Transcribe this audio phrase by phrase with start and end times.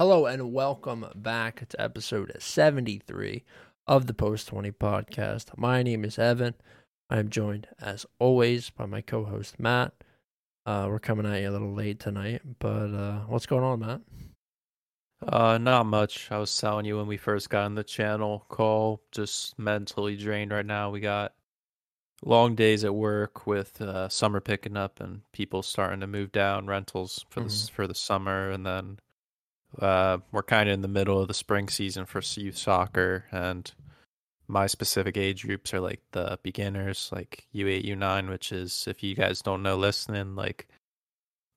[0.00, 3.44] Hello and welcome back to episode 73
[3.86, 5.50] of the Post 20 podcast.
[5.58, 6.54] My name is Evan.
[7.10, 9.92] I am joined, as always, by my co host, Matt.
[10.64, 14.00] Uh, we're coming at you a little late tonight, but uh, what's going on, Matt?
[15.22, 16.32] Uh, not much.
[16.32, 20.50] I was telling you when we first got on the channel call, just mentally drained
[20.50, 20.88] right now.
[20.88, 21.34] We got
[22.24, 26.66] long days at work with uh, summer picking up and people starting to move down
[26.68, 27.72] rentals for this Mhm.
[27.74, 28.98] for the summer, and then
[29.78, 33.70] uh, we're kind of in the middle of the spring season for youth soccer, and
[34.48, 39.14] my specific age groups are like the beginners, like U8, U9, which is if you
[39.14, 40.66] guys don't know listening, like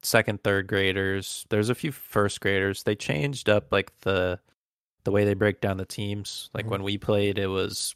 [0.04, 1.46] second, third graders.
[1.50, 2.84] There's a few first graders.
[2.84, 4.40] They changed up like the
[5.06, 6.50] the way they break down the teams.
[6.54, 6.70] Like Mhm.
[6.70, 7.96] when we played, it was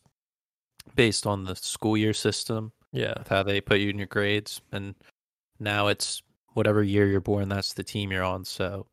[0.95, 3.23] based on the school year system, Yeah.
[3.29, 4.95] how they put you in your grades, and
[5.59, 6.21] now it's
[6.53, 8.43] whatever year you're born, that's the team you're on.
[8.45, 8.87] So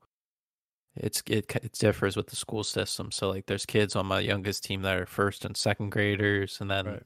[0.96, 3.10] it's it it differs with the school system.
[3.10, 6.70] So like there's kids on my youngest team that are first and second graders, and
[6.70, 7.02] then Right.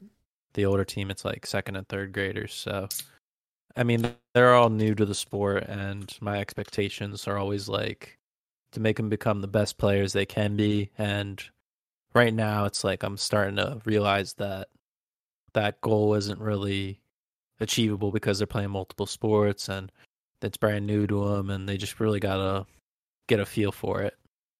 [0.55, 2.55] the older team it's like second and third graders.
[2.55, 2.89] So
[3.77, 8.19] I mean they're all new to the sport, and my expectations are always like
[8.73, 10.91] to make them become the best players they can be.
[10.99, 11.43] And
[12.15, 14.69] right now it's like I'm starting to realize that
[15.55, 17.01] that goal isn't really
[17.61, 19.91] achievable because they're playing multiple sports and
[20.43, 22.67] it's brand new to them, and they just really gotta
[23.29, 24.15] get a feel for it.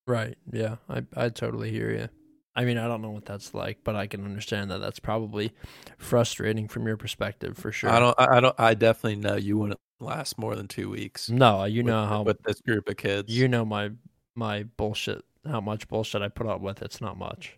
[0.07, 0.39] Right.
[0.53, 0.77] Yeah.
[0.89, 2.09] I, I totally hear you.
[2.55, 5.53] I mean, I don't know what that's like, but I can understand that that's probably
[5.99, 7.91] frustrating from your perspective for sure.
[7.91, 8.19] I don't.
[8.19, 8.55] I I don't.
[8.59, 11.29] I definitely know you wouldn't last more than two weeks.
[11.29, 13.33] No, you with- know how with this group of kids.
[13.37, 13.91] you know my
[14.35, 17.57] my bullshit how much bullshit I put up with it's not much.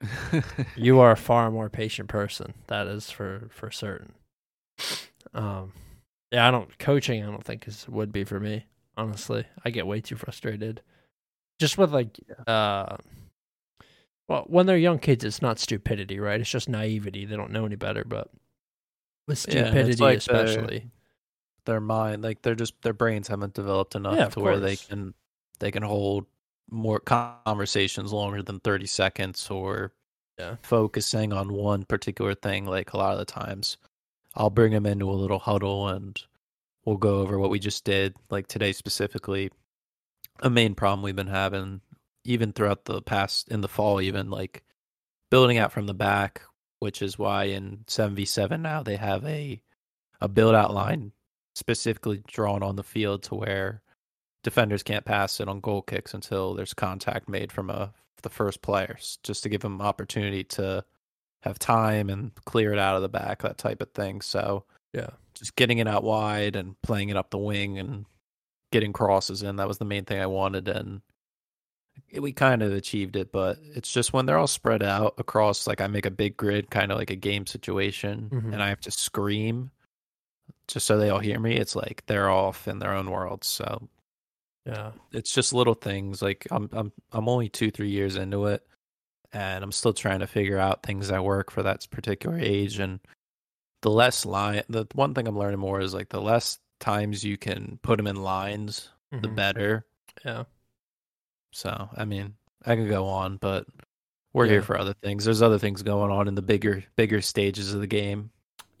[0.76, 2.54] You are a far more patient person.
[2.68, 4.12] That is for for certain.
[5.34, 5.72] Um
[6.30, 8.66] yeah, I don't coaching I don't think is would be for me,
[9.00, 9.46] honestly.
[9.64, 10.82] I get way too frustrated.
[11.60, 12.96] Just with like uh
[14.28, 16.40] well, when they're young kids it's not stupidity, right?
[16.40, 17.24] It's just naivety.
[17.26, 18.30] They don't know any better, but
[19.28, 20.90] with stupidity it's like especially.
[21.66, 25.14] their mind, like they're just their brains haven't developed enough Yeah, to where they can
[25.58, 26.26] they can hold
[26.70, 29.92] more conversations longer than thirty seconds or
[30.38, 30.56] Yeah.
[30.64, 32.66] focusing on one particular thing.
[32.66, 33.78] Like a lot of the times,
[34.36, 36.20] I'll bring them into a little huddle and
[36.84, 38.14] we'll go over what we just did.
[38.30, 39.50] Like today specifically,
[40.40, 41.80] a main problem we've been having,
[42.24, 44.62] even throughout the past in the fall, even like
[45.30, 46.42] building out from the back,
[46.80, 49.62] which is why in seven v seven now they have a
[50.20, 51.12] a build out line
[51.54, 53.82] specifically drawn on the field to where
[54.42, 57.92] defenders can't pass it on goal kicks until there's contact made from a
[58.22, 60.84] the first players, just to give them opportunity to
[61.42, 64.20] have time and clear it out of the back, that type of thing.
[64.20, 65.10] So Yeah.
[65.40, 68.06] Just getting it out wide and playing it up the wing and
[68.70, 69.56] getting crosses in.
[69.56, 71.00] That was the main thing I wanted, and
[72.08, 73.32] it- we kind of achieved it.
[73.32, 76.70] But it's just when they're all spread out across, like I make a big grid,
[76.70, 78.52] kind of like a game situation, Mhm.
[78.52, 79.72] and I have to scream
[80.68, 81.56] just so they all hear me.
[81.56, 83.48] It's like they're off in their own worlds.
[83.48, 83.88] So
[84.66, 84.92] Yeah.
[85.10, 86.22] it's just little things.
[86.22, 88.64] Like I'm I'm I'm only two three years into it,
[89.32, 92.78] and I'm still trying to figure out things that work for that particular age.
[92.78, 93.00] And
[93.82, 97.36] the less line, the one thing I'm learning more is like the less times you
[97.38, 99.34] can put them in lines, the Mhm.
[99.36, 99.86] better.
[100.24, 100.44] Yeah.
[101.52, 103.66] So I mean, I could go on, but
[104.32, 104.52] we're Yeah.
[104.52, 105.24] here for other things.
[105.24, 108.30] There's other things going on in the bigger bigger stages of the game.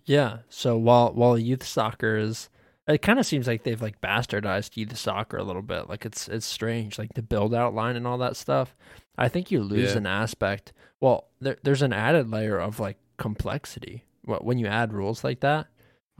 [0.04, 0.38] Yeah.
[0.48, 2.48] So while while youth soccer is,
[2.86, 5.88] it kind of seems like they've like bastardized youth soccer a little bit.
[5.88, 8.76] Like it's it's strange, like the build out line and all that stuff.
[9.18, 9.98] I think you lose Yeah.
[9.98, 10.72] an aspect.
[11.00, 14.04] Well, there, there's an added layer of like complexity.
[14.26, 15.66] Wh- When you add rules like that,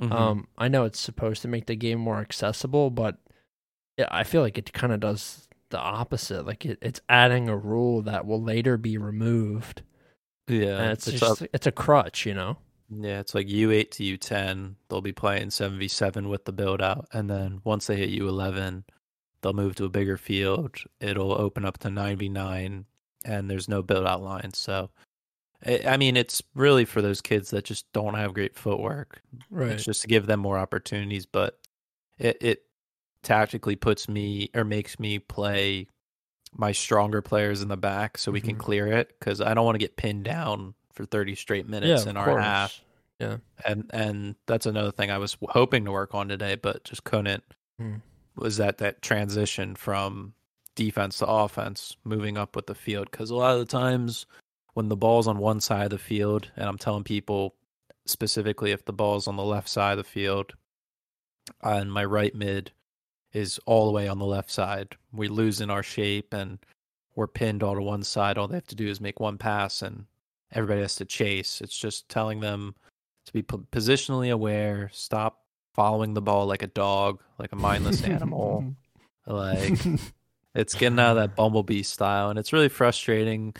[0.00, 0.12] Mhm.
[0.12, 3.18] um, I know it's supposed to make the game more accessible, but
[3.96, 6.46] it, I feel like it kind of does the opposite.
[6.46, 9.82] Like it, it's adding a rule that will later be removed,
[10.48, 12.56] yeah, and it's, it's just up- it's a crutch, you know.
[12.92, 14.74] Yeah, it's like U8 to U10.
[14.88, 17.06] They'll be playing 7v7 with the build out.
[17.12, 18.82] And then once they hit U11,
[19.42, 20.74] they'll move to a bigger field.
[20.98, 22.84] It'll open up to 9v9,
[23.24, 24.52] and there's no build out line.
[24.54, 24.90] So,
[25.66, 29.20] I I mean, it's really for those kids that just don't have great footwork.
[29.50, 29.72] Right.
[29.72, 31.26] It's just to give them more opportunities.
[31.26, 31.58] But
[32.18, 32.62] it, it
[33.22, 35.86] tactically puts me or makes me play
[36.56, 38.60] my stronger players in the back so we can Mhm.
[38.60, 42.08] clear it because I don't want to get pinned down for 30 straight minutes of
[42.08, 42.42] in our course.
[42.42, 42.80] half
[43.20, 43.36] Yeah.
[43.64, 47.44] and and that's another thing I was hoping to work on today, but just couldn't.
[47.78, 47.96] Hmm.
[48.36, 50.34] Was that that transition from
[50.74, 53.10] defense to offense, moving up with the field?
[53.10, 54.26] Because a lot of the times
[54.74, 57.54] when the ball's on one side of the field, and I'm telling people
[58.06, 60.52] specifically if the ball's on the left side of the field,
[61.62, 62.72] and my right mid
[63.32, 64.96] is all the way on the left side.
[65.12, 66.58] We lose in our shape and
[67.14, 68.38] we're pinned all to one side.
[68.38, 70.06] All they have to do is make one pass and
[70.52, 71.60] everybody has to chase.
[71.60, 72.74] It's just telling them
[73.26, 75.44] to be positionally aware, stop
[75.74, 78.74] following the ball like a dog, like a mindless animal.
[79.26, 79.78] Like
[80.54, 83.54] it's getting out of that bumblebee style and it's really frustrating.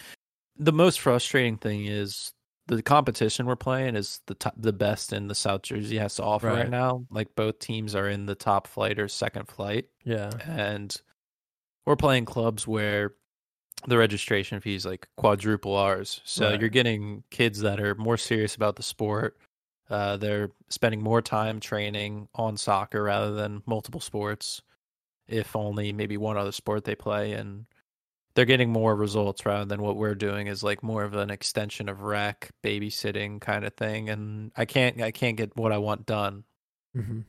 [0.61, 2.33] The most frustrating thing is
[2.69, 6.23] the competition we're playing is the top, the best in the South Jersey has to
[6.23, 6.59] offer right.
[6.59, 6.71] right.
[6.71, 7.05] now.
[7.11, 9.87] Like both teams are in the top flight or second flight.
[10.05, 10.31] Yeah.
[10.47, 10.95] And
[11.85, 13.15] we're playing clubs where
[13.87, 16.21] the registration fees like quadruple ours.
[16.25, 16.61] So right.
[16.61, 19.39] you're getting kids that are more serious about the sport.
[19.89, 24.63] Uh, they're spending more time training on soccer rather than multiple sports,
[25.27, 27.33] if only maybe one other sport they play.
[27.33, 27.67] And
[28.41, 31.91] they're getting more results rather than what we're doing is like more of an extension
[31.91, 36.07] of rec babysitting kind of thing and i can't i can't get what i want
[36.07, 36.43] done
[36.97, 37.21] mm-hmm.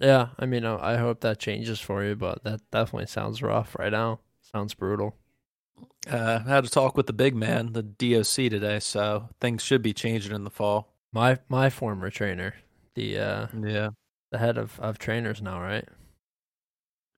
[0.00, 3.92] yeah i mean i hope that changes for you but that definitely sounds rough right
[3.92, 5.14] now sounds brutal
[6.10, 9.82] uh, I had to talk with the big man, the DOC today, so things should
[9.82, 10.94] be changing in the fall.
[11.12, 12.54] My my former trainer,
[12.94, 13.90] the uh, yeah,
[14.30, 15.86] the head of, of trainers now, right?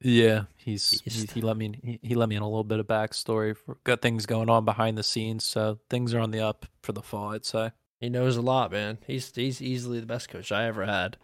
[0.00, 2.86] Yeah, he's, he's he let me he, he let me in a little bit of
[2.86, 3.56] backstory.
[3.56, 6.92] For, got things going on behind the scenes, so things are on the up for
[6.92, 7.30] the fall.
[7.30, 8.98] I'd say he knows a lot, man.
[9.06, 11.16] He's he's easily the best coach I ever had.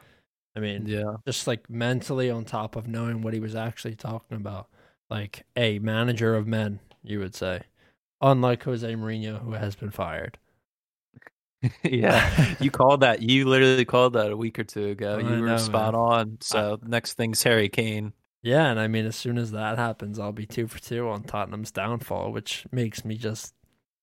[0.56, 4.36] I mean, yeah, just like mentally on top of knowing what he was actually talking
[4.36, 4.68] about,
[5.08, 7.62] like a manager of men, you would say,
[8.20, 10.36] unlike Jose Mourinho, who has been fired.
[11.82, 13.22] yeah, you called that.
[13.22, 15.18] You literally called that a week or two ago.
[15.18, 16.00] you were know, spot man.
[16.00, 16.38] on.
[16.40, 18.12] So I, next thing's Harry Kane.
[18.44, 21.22] Yeah, and I mean, as soon as that happens, I'll be two for two on
[21.22, 23.54] Tottenham's downfall, which makes me just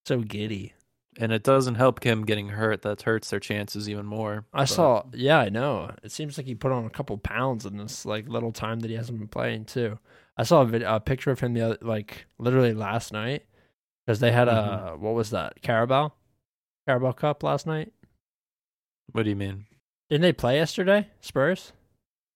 [0.07, 0.73] so giddy.
[1.19, 2.81] And it doesn't help him getting hurt.
[2.81, 4.45] That hurts their chances even more.
[4.51, 4.65] I but.
[4.65, 5.91] saw, yeah, I know.
[6.01, 8.89] It seems like he put on a couple pounds in this like little time that
[8.89, 9.99] he hasn't been playing too.
[10.35, 13.45] I saw a, video, a picture of him the other, like literally last night
[14.07, 14.87] because they had mm-hmm.
[14.87, 16.13] a what was that Carabao,
[16.87, 17.93] Carabao Cup last night.
[19.11, 19.67] What do you mean?
[20.09, 21.09] Didn't they play yesterday?
[21.19, 21.73] Spurs.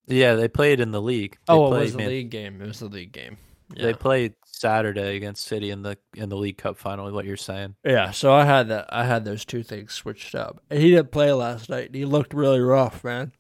[0.08, 1.38] Yeah, they played in the league.
[1.48, 2.62] They oh, played, it was the man, league game.
[2.62, 3.38] It was the league game.
[3.74, 3.88] Yeah.
[3.88, 7.12] They played Saturday against City in the in the League Cup final.
[7.12, 7.76] What you're saying?
[7.84, 8.12] Yeah.
[8.12, 8.86] So I had that.
[8.90, 10.62] I had those two things switched up.
[10.70, 11.94] He didn't play last night.
[11.94, 13.32] He looked really rough, man.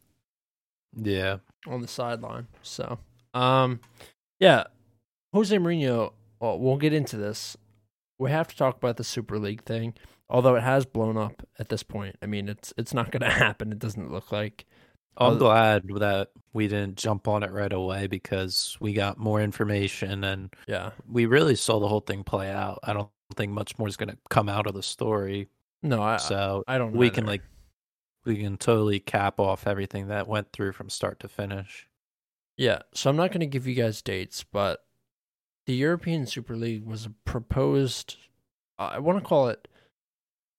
[0.95, 1.37] Yeah.
[1.67, 2.47] On the sideline.
[2.61, 2.99] So,
[3.33, 3.79] um,
[4.39, 4.65] yeah,
[5.33, 6.13] Jose Mourinho.
[6.39, 7.57] Well, we'll get into this.
[8.17, 9.93] We have to talk about the Super League thing,
[10.29, 12.15] although it has blown up at this point.
[12.21, 13.71] I mean, it's it's not going to happen.
[13.71, 14.65] It doesn't look like.
[15.17, 20.23] I'm glad that we didn't jump on it right away because we got more information
[20.23, 22.79] and yeah, we really saw the whole thing play out.
[22.83, 25.49] I don't think much more is going to come out of the story.
[25.83, 26.93] No, I so I don't.
[26.93, 27.15] We either.
[27.15, 27.43] can like
[28.25, 31.87] we can totally cap off everything that went through from start to finish.
[32.57, 34.85] Yeah, so I'm not going to give you guys dates, but
[35.65, 38.17] the European Super League was a proposed.
[38.79, 39.67] I want to call it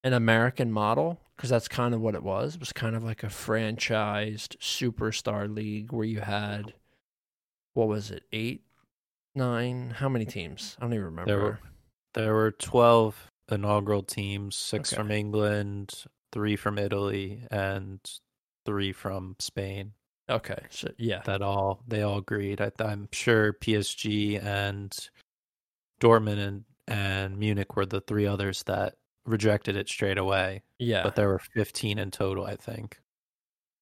[0.04, 2.54] an American model because that's kind of what it was.
[2.54, 6.72] It was kind of like a franchised superstar league where you had
[7.74, 8.62] what was it, eight,
[9.34, 9.90] nine?
[9.90, 10.76] How many teams?
[10.78, 11.30] I don't even remember.
[11.30, 11.58] There were
[12.14, 15.00] there were twelve inaugural teams, six okay.
[15.00, 18.00] from England, three from Italy, and
[18.64, 19.92] three from Spain.
[20.28, 22.60] Okay, so yeah, that all they all agreed.
[22.60, 24.96] I, I'm sure PSG and
[26.00, 28.94] Dortmund and and Munich were the three others that
[29.26, 30.62] rejected it straight away.
[30.78, 31.02] Yeah.
[31.02, 33.00] But there were 15 in total, I think.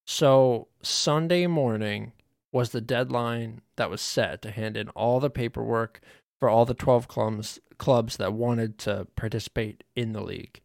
[0.06, 2.12] So Sunday morning
[2.52, 6.00] was the deadline that was set to hand in all the paperwork
[6.40, 10.60] for all the 12 clubs clubs that wanted to participate in the league.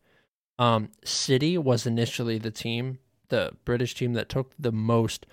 [0.59, 5.25] Um, City was initially the team, the British team that took the most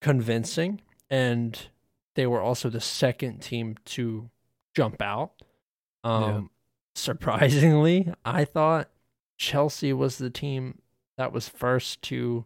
[0.00, 1.68] convincing, and
[2.16, 4.30] they were also the second team to
[4.74, 5.32] jump out.
[6.02, 6.50] Um,
[6.94, 8.90] surprisingly, I thought
[9.38, 10.80] Chelsea was the team
[11.16, 12.44] that was first to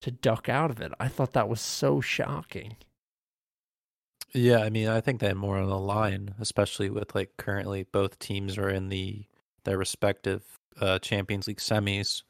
[0.00, 0.92] to duck out of it.
[1.00, 2.76] I thought that was so shocking.
[4.34, 7.84] Yeah, I mean, I think they had more on the line, especially with like currently
[7.84, 9.24] both teams are in the
[9.64, 10.44] their respective
[10.80, 12.22] uh, Champions League semis.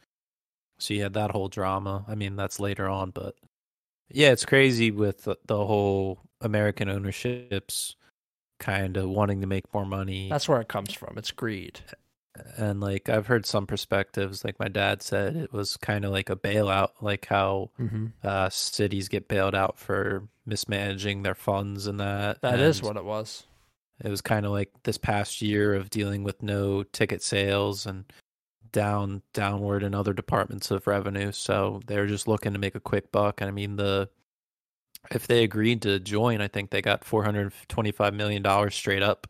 [0.79, 2.05] So you had that whole drama.
[2.09, 3.35] I mean, that's later on, but
[4.11, 7.97] yeah, it's crazy with the, the whole American ownerships
[8.59, 10.29] kind of wanting to make more money.
[10.29, 11.17] That's where it comes from.
[11.17, 11.81] It's greed.
[12.57, 16.31] And like I've heard some perspectives, like my dad said, it was kind of like
[16.31, 18.07] a bailout, like how mm-hmm.
[18.23, 22.41] uh, cities get bailed out for mismanaging their funds and that.
[22.43, 23.45] That and is what it was.
[24.05, 28.05] It was kind of like this past year of dealing with no ticket sales and
[28.71, 31.33] down downward in other departments of revenue.
[31.33, 33.41] So they're just looking to make a quick buck.
[33.41, 34.09] And I mean the
[35.11, 39.03] if they agreed to join, I think they got four hundred twenty-five million dollars straight
[39.03, 39.27] up.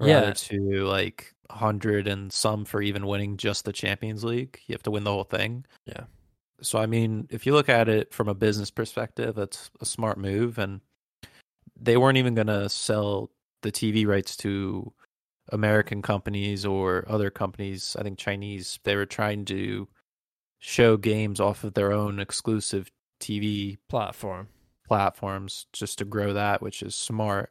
[0.00, 0.20] Yeah.
[0.20, 4.60] Rather to like hundred and some for even winning just the Champions League.
[4.66, 5.66] You have to win the whole thing.
[5.86, 6.04] Yeah.
[6.60, 10.18] So I mean, if you look at it from a business perspective, it's a smart
[10.18, 10.80] move, and
[11.78, 13.30] they weren't even gonna sell
[13.62, 14.92] the TV rights to
[15.50, 17.96] American companies or other companies.
[17.98, 18.78] I think Chinese.
[18.84, 19.88] They were trying to
[20.58, 22.90] show games off of their own exclusive
[23.20, 24.48] TV Platform.
[24.94, 27.50] Platforms just to grow that, which is smart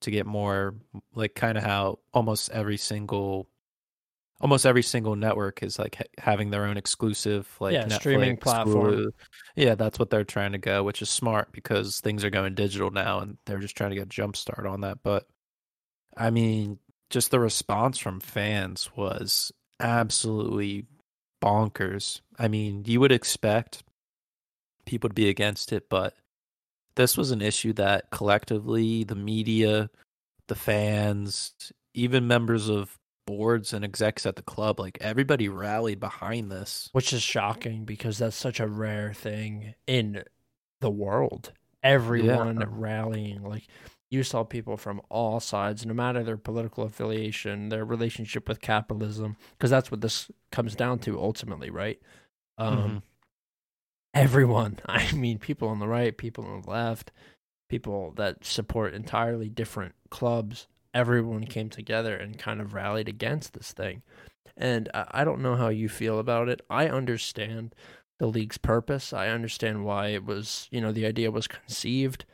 [0.00, 0.74] to get more
[1.14, 3.48] like kind of how almost every single
[4.40, 8.94] almost every single network is like ha- having their own exclusive like Yeah, streaming platform.
[8.94, 9.10] Hulu.
[9.54, 12.90] Yeah, that's what they're trying to go, which is smart because things are going digital
[12.90, 14.98] now and they're just trying to get a jump start on that.
[15.04, 15.26] But
[16.16, 16.78] I mean,
[17.10, 20.86] just the response from fans was absolutely
[21.40, 22.20] bonkers.
[22.36, 23.84] I mean, you would expect
[24.86, 26.14] people to be against it, but
[26.98, 29.88] this was an issue that collectively the media,
[30.48, 31.54] the fans,
[31.94, 36.90] even members of boards and execs at the club, like everybody rallied behind this.
[36.92, 40.24] which is shocking because that's such a rare thing in
[40.80, 41.52] the world.
[41.82, 43.68] Everyone rallying, like
[44.10, 49.36] you saw people from all sides, no matter their political affiliation, their relationship with capitalism,
[49.52, 52.00] because that's what this comes down to ultimately, right?
[52.56, 53.02] Um, Mhm.
[54.14, 57.10] Everyone, I mean, people on the right, people on the left,
[57.68, 63.72] people that support entirely different clubs, everyone came together and kind of rallied against this
[63.72, 64.02] thing.
[64.56, 66.60] And I don't know how you feel about it.
[66.68, 67.74] I understand
[68.18, 69.12] the league's purpose.
[69.12, 72.24] I understand why it was, you know, the idea was conceived.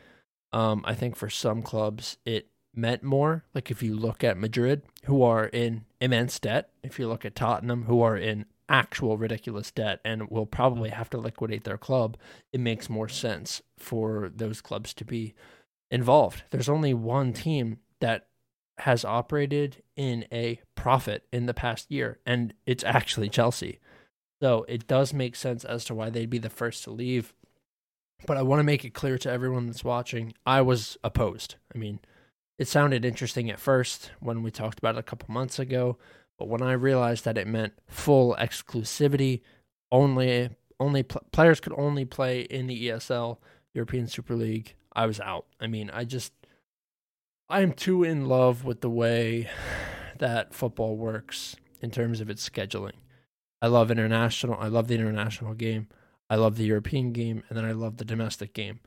[0.52, 3.44] Um, I think for some clubs it meant more.
[3.54, 7.34] Like if you look at Madrid, who are in immense debt, if you look at
[7.34, 12.16] Tottenham, who are in actual ridiculous debt and will probably have to liquidate their club,
[12.52, 15.34] it makes more sense for those clubs to be
[15.90, 16.44] involved.
[16.50, 18.26] There's only one team that
[18.78, 23.78] has operated in a profit in the past year, and it's actually Chelsea.
[24.42, 27.34] So it does make sense as to why they'd be the first to leave.
[28.26, 31.56] But I want to make it clear to everyone that's watching, I was opposed.
[31.74, 32.00] I mean,
[32.58, 35.98] it sounded interesting at first when we talked about it a couple months ago,
[36.38, 39.40] but when I realized that it meant full exclusivity,
[39.92, 40.50] only
[40.80, 43.38] only pl- players could only play in the ESL,
[43.74, 45.46] European Super League, I was out.
[45.60, 46.32] I mean, I just
[47.48, 49.48] I am too in love with the way
[50.18, 52.98] that football works in terms of its scheduling.
[53.60, 54.58] I love international.
[54.58, 55.88] I love the international game.
[56.30, 58.80] I love the European game, and then I love the domestic game.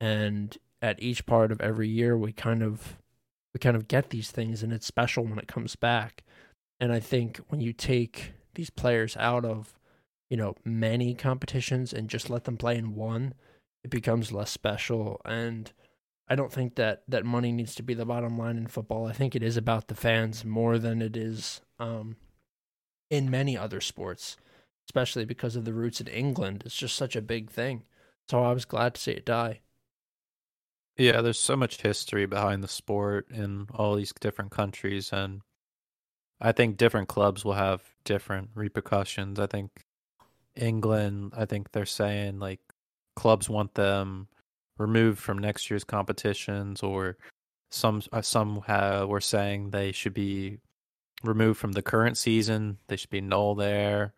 [0.00, 2.98] And at each part of every year, we kind of
[3.52, 6.22] we kind of get these things, and it's special when it comes back.
[6.80, 9.74] And I think when you take these players out of
[10.30, 13.34] you know many competitions and just let them play in one,
[13.82, 15.20] it becomes less special.
[15.24, 15.72] And
[16.28, 19.06] I don't think that that money needs to be the bottom line in football.
[19.06, 22.16] I think it is about the fans more than it is um,
[23.10, 24.36] in many other sports,
[24.88, 26.62] especially because of the roots in England.
[26.64, 27.82] It's just such a big thing.
[28.28, 29.60] So I was glad to see it die.
[30.96, 35.42] Yeah, there's so much history behind the sport in all these different countries, and
[36.44, 39.40] I think different clubs will have different repercussions.
[39.40, 39.70] I think
[40.54, 42.60] England, I think they're saying like
[43.16, 44.28] clubs want them
[44.76, 47.16] removed from next year's competitions, or
[47.70, 50.58] some uh, some ha were saying they should be
[51.22, 52.76] removed from the current season.
[52.88, 54.12] They should be null there.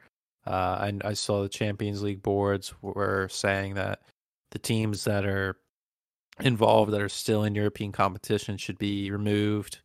[0.44, 4.00] Uh, I saw the Champions League boards were saying that
[4.50, 5.56] the teams that are
[6.40, 9.80] involved that are still in European competition should be removed.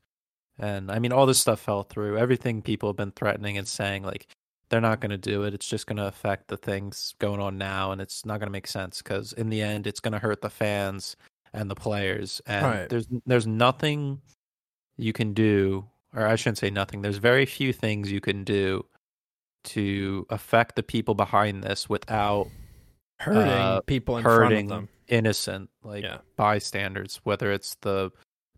[0.61, 2.17] And I mean, all this stuff fell through.
[2.17, 4.27] Everything people have been threatening and saying, like,
[4.69, 5.53] they're not going to do it.
[5.53, 7.91] It's just going to affect the things going on now.
[7.91, 10.41] And it's not going to make sense because in the end, it's going to hurt
[10.41, 11.17] the fans
[11.53, 12.41] and the players.
[12.45, 12.89] And Right.
[12.89, 14.21] there's, there's nothing
[14.97, 17.01] you can do, or I shouldn't say nothing.
[17.01, 18.85] There's very few things you can do
[19.63, 22.47] to affect the people behind this without
[23.19, 24.89] Hurting Uh, people in front hurting of them.
[25.07, 26.19] innocent like Yeah.
[26.37, 28.09] bystanders whether it's the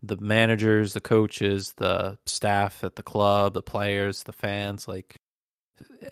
[0.06, 5.16] the managers the coaches the staff at the club the players the fans like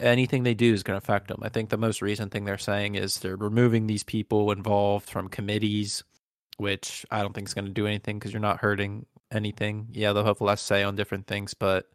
[0.01, 2.59] anything they do is going to affect them i think the most recent thing they're
[2.59, 6.03] saying is they're removing these people involved from committees
[6.57, 9.89] which i don't think is going to do anything because you're not hurting anything.
[9.93, 11.87] Yeah they'll have less say on different things but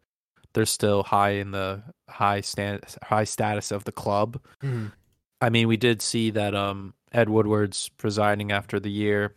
[0.54, 4.40] they're still high in the high stand high status of the club.
[4.62, 4.92] Mhm.
[5.40, 9.34] I mean, we did see that um Ed Woodward's presiding after the year,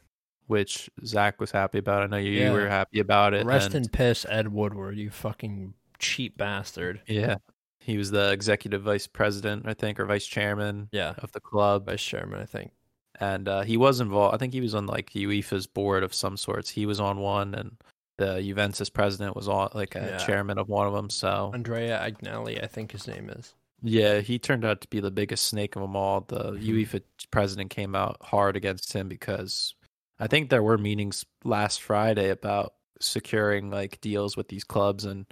[0.51, 2.03] which Zach was happy about.
[2.03, 3.45] I know you, you were happy about it.
[3.45, 7.01] Rest and- in piss, Ed Woodward, you fucking cheap bastard.
[7.07, 7.35] yeah,
[7.79, 11.85] he was the executive vice president, I think, or vice chairman Yeah, of the club,
[11.85, 12.71] vice chairman, I think.
[13.19, 14.35] and uh, he was involved.
[14.35, 16.69] I think he was on like UEFA's board of some sorts.
[16.69, 17.77] He was on one, and
[18.17, 20.17] the Juventus president was on like a Yeah.
[20.17, 21.09] chairman of one of them.
[21.09, 23.53] So Andrea Agnelli, I think his name is.
[23.81, 26.21] yeah, he turned out to be the biggest snake of them all.
[26.21, 26.65] The Mhm.
[26.67, 29.73] UEFA president came out hard against him because
[30.21, 35.25] I think there were meetings last Friday about securing like deals with these clubs and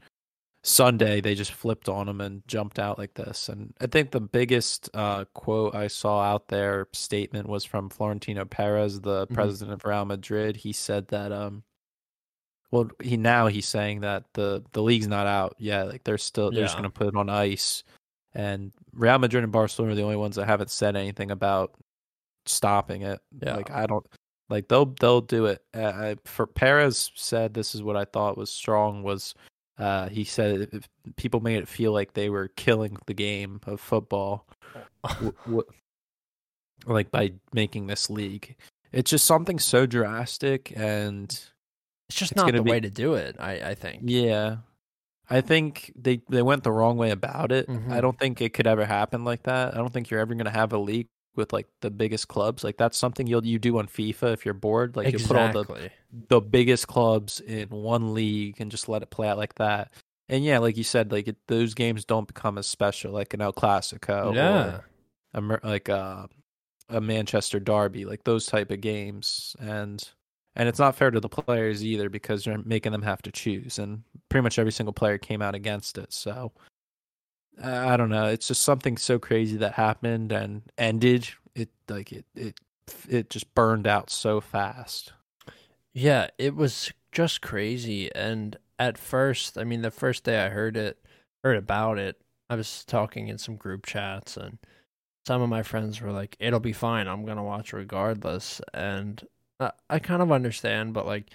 [0.64, 3.48] Sunday they just flipped on them and jumped out like this.
[3.48, 8.44] And I think the biggest uh, quote I saw out there statement was from Florentino
[8.44, 9.34] Perez, the Mhm.
[9.36, 10.58] president of Real Madrid.
[10.58, 11.64] He said that um
[12.72, 15.88] well he now he's saying that the the league's not out yet.
[15.88, 17.84] Like they're still they're just gonna put it on ice.
[18.34, 21.74] And Real Madrid and Barcelona are the only ones that haven't said anything about
[22.46, 23.22] stopping it.
[23.42, 23.56] Yeah.
[23.56, 24.06] Like I don't
[24.50, 25.62] like they'll they'll do it.
[25.76, 29.34] Uh, I, for Perez said this is what I thought was strong was
[29.78, 33.80] uh, he said if people made it feel like they were killing the game of
[33.80, 34.46] football,
[35.04, 35.64] w- w-
[36.86, 38.56] like by making this league.
[38.92, 41.26] It's just something so drastic, and
[42.10, 43.36] It's just It's not the be- way to do it.
[43.40, 44.02] I I think.
[44.06, 44.58] yeah,
[45.30, 47.68] I think they they went the wrong way about it.
[47.68, 47.92] Mhm.
[47.92, 49.76] I don't think it could ever happen like that.
[49.76, 52.64] I don't think you're ever gonna have a league with like the biggest clubs.
[52.64, 54.96] Like that's something you'll you do on FIFA if you're bored.
[54.96, 55.90] Like you put all the
[56.28, 59.92] the biggest clubs in one league and just let it play out like that.
[60.28, 63.42] And yeah, like you said, like it, those games don't become as special, like an
[63.42, 64.82] El Clasico, yeah.
[65.34, 66.30] or a, like a,
[66.88, 69.56] a Manchester Derby, like those type of games.
[69.60, 70.08] And
[70.56, 73.80] and it's not fair to the players either because you're making them have to choose,
[73.80, 76.14] and pretty much every single player came out against it.
[76.14, 76.52] So
[77.62, 81.30] I don't know, it's just something so crazy that happened and ended.
[81.56, 82.60] It like it it
[83.10, 85.14] it just burned out so fast.
[85.94, 88.14] Yeah, it was just crazy.
[88.16, 91.04] And at first, I mean, the first day I heard it,
[91.44, 94.58] heard about it, I was talking in some group chats, and
[95.28, 97.08] some of my friends were like, "It'll be fine.
[97.08, 99.22] I'm gonna watch regardless." And
[99.60, 101.30] I, I kind of understand, but like,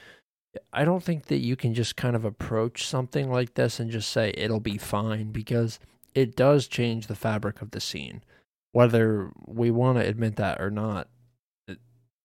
[0.73, 4.11] I don't think that you can just kind of approach something like this and just
[4.11, 5.79] say it'll be fine because
[6.15, 8.23] it does change the fabric of the scene,
[8.73, 11.09] whether we want to admit that or not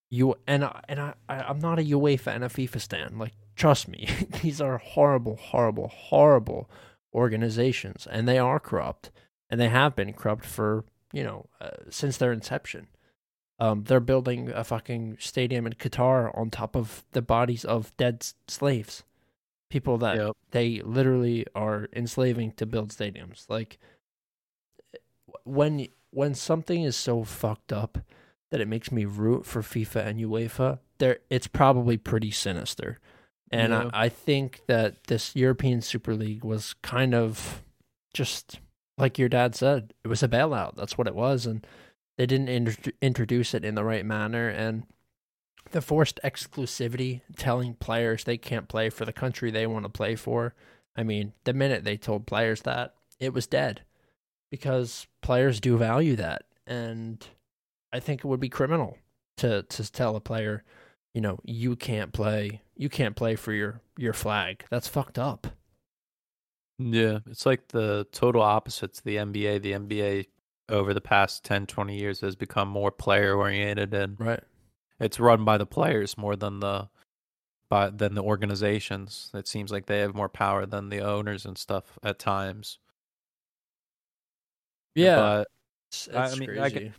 [0.10, 3.18] you and I, and I, I'm not a UEFA and a FIFA stan.
[3.18, 4.08] Like, trust me,
[4.42, 6.70] these are horrible, horrible, horrible
[7.14, 9.12] organizations, and they are corrupt,
[9.50, 12.88] and they have been corrupt for you know uh, since their inception.
[13.62, 18.26] Um, they're building a fucking stadium in Qatar on top of the bodies of dead
[18.48, 19.04] slaves,
[19.70, 20.38] people that Yep.
[20.52, 23.46] they literally are enslaving to build stadiums.
[23.50, 23.78] Like,
[25.44, 28.00] when when something is so fucked up
[28.52, 33.00] that it makes me root for FIFA and UEFA, there it's probably pretty sinister.
[33.52, 33.90] And Yeah.
[33.94, 37.64] I, I think that this European Super League was kind of
[38.14, 38.60] just
[38.98, 40.76] like your dad said, it was a bailout.
[40.76, 41.66] That's what it was, and
[42.18, 44.50] they didn't intro- introduce it in the right manner.
[44.50, 44.84] And
[45.72, 50.16] the forced exclusivity, telling players they can't play for the country they want to play
[50.16, 50.56] for.
[50.96, 53.82] I mean, the minute they told players that, it was dead,
[54.52, 57.26] because players do value that, and
[57.94, 58.98] I think it would be criminal
[59.38, 60.64] to to tell a player,
[61.14, 64.66] you know, you can't play, you can't play for your your flag.
[64.70, 65.48] That's fucked up.
[66.78, 69.62] Yeah, it's like the total opposite to the NBA.
[69.62, 70.28] The NBA
[70.70, 74.44] over the past 10, 20 years has become more player oriented and Right.
[75.00, 76.90] It's run by the players more than the
[77.70, 79.32] by than the organizations.
[79.34, 82.80] It seems like they have more power than the owners and stuff at times.
[84.96, 85.16] Yeah.
[85.16, 85.48] But
[85.92, 86.62] it's, it's I mean, crazy.
[86.62, 86.94] I could-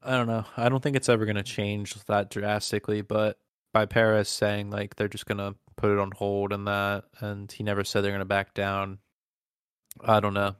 [0.00, 0.44] I don't know.
[0.56, 3.36] I don't think it's ever going to change that drastically, but
[3.74, 7.50] by Perez saying like they're just going to put it on hold and that and
[7.50, 8.98] he never said they're going to back down.
[10.00, 10.54] I don't know.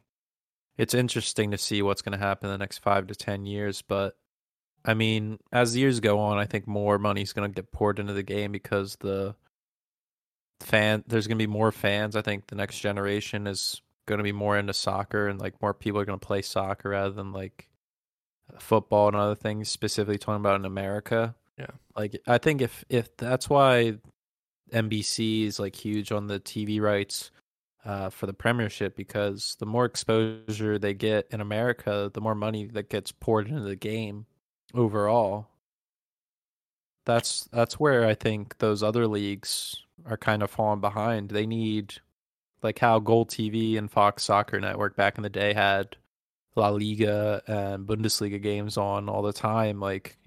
[0.76, 3.80] It's interesting to see what's going to happen in the next 5 to 10 years,
[3.80, 4.16] but
[4.88, 7.98] I mean, as years go on, I think more money is going to get poured
[7.98, 9.35] into the game because the
[10.61, 12.16] fan there's going to be more fans.
[12.16, 15.74] I think the next generation is going to be more into soccer and like more
[15.74, 17.68] people are going to play soccer rather than like
[18.59, 21.35] football and other things specifically talking about in America.
[21.59, 21.72] Yeah.
[21.94, 23.98] Like I think if if that's why
[24.72, 27.31] NBC is like huge on the TV rights
[27.85, 32.68] uh, for the Premiership because the more exposure they get in America, the more money
[32.68, 34.24] that gets poured into the game
[34.74, 35.48] overall.
[37.04, 39.76] That's that's where I think those other leagues
[40.07, 41.31] are kind of falling behind.
[41.31, 41.94] They need
[42.62, 45.96] like how GolTV and Fox Soccer Network back in the day had
[46.57, 49.81] La Liga and Bundesliga games on all the time.
[49.81, 50.18] Like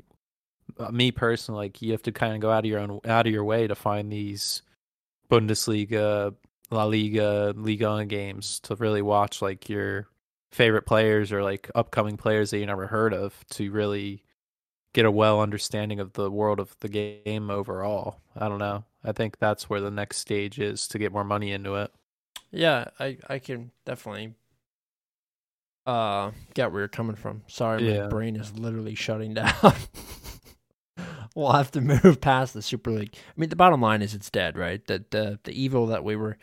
[0.79, 3.27] uh, me personally, like you have to kind of go out of your own out
[3.27, 4.63] of your way to find these
[5.29, 6.33] Bundesliga,
[6.71, 10.07] La Liga, Liga games to really watch like your
[10.51, 14.23] favorite players or like upcoming players that you never heard of to really
[14.93, 18.19] get a well understanding of the world of the game overall.
[18.35, 18.83] I don't know.
[19.03, 21.91] I think that's where the next stage is to get more money into it.
[22.51, 24.33] Yeah, I I can definitely
[25.85, 27.43] uh get where you're coming from.
[27.47, 28.07] Sorry, my Yeah.
[28.07, 29.73] brain is literally shutting down.
[31.35, 33.15] we'll have to move past the Super League.
[33.15, 34.85] I mean, the bottom line is it's dead, right?
[34.87, 36.37] That the the evil that we were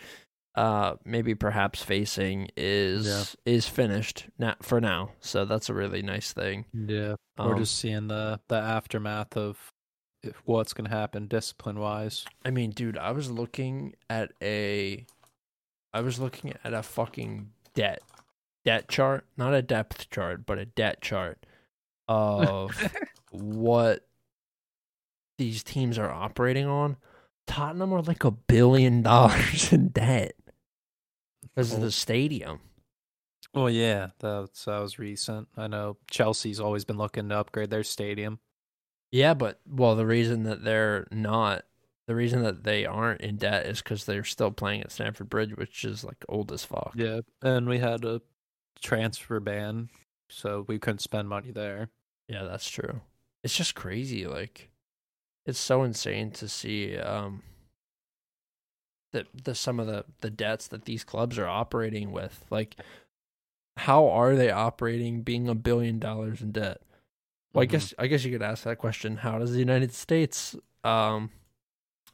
[0.58, 5.12] uh maybe perhaps facing is is finished now for now.
[5.20, 6.64] So that's a really nice thing.
[6.74, 7.14] Yeah.
[7.38, 9.72] We're Um, just seeing the the aftermath of
[10.44, 12.24] what's going to happen discipline wise.
[12.44, 15.06] I mean, dude, I was looking at a
[15.94, 18.00] I was looking at a fucking debt
[18.64, 21.46] debt chart, not a depth chart, but a debt chart
[22.08, 22.72] of
[23.30, 24.08] what
[25.38, 26.96] these teams are operating on.
[27.46, 30.32] Tottenham are like a billion dollars in debt
[31.58, 31.82] because of Oh.
[31.82, 32.60] the stadium.
[33.52, 35.48] Well, yeah, that's that was recent.
[35.56, 38.38] I know Chelsea's always been looking to upgrade their stadium.
[39.10, 41.64] Yeah, but well, the reason that they're not,
[42.06, 45.56] the reason that they aren't in debt is because they're still playing at Stamford Bridge,
[45.56, 46.92] which is like old as fuck.
[46.94, 48.20] Yeah, and we had a
[48.80, 49.88] transfer ban,
[50.28, 51.88] so we couldn't spend money there.
[52.28, 53.00] Yeah, that's true.
[53.42, 54.26] It's just crazy.
[54.26, 54.68] Like,
[55.46, 57.42] it's so insane to see um
[59.12, 62.44] the the some of the the debts that these clubs are operating with.
[62.50, 62.76] Like,
[63.76, 66.80] how are they operating being a billion dollars in debt?
[67.52, 67.70] Well, I Mhm.
[67.70, 69.18] guess I guess you could ask that question.
[69.18, 71.30] How does the United States um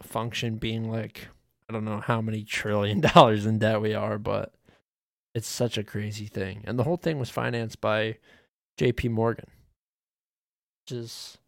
[0.00, 1.28] function being like
[1.68, 4.54] I don't know how many trillion dollars in debt we are, but
[5.34, 6.62] it's such a crazy thing.
[6.64, 8.18] And the whole thing was financed by
[8.78, 9.46] JP Morgan.
[10.84, 11.38] Which is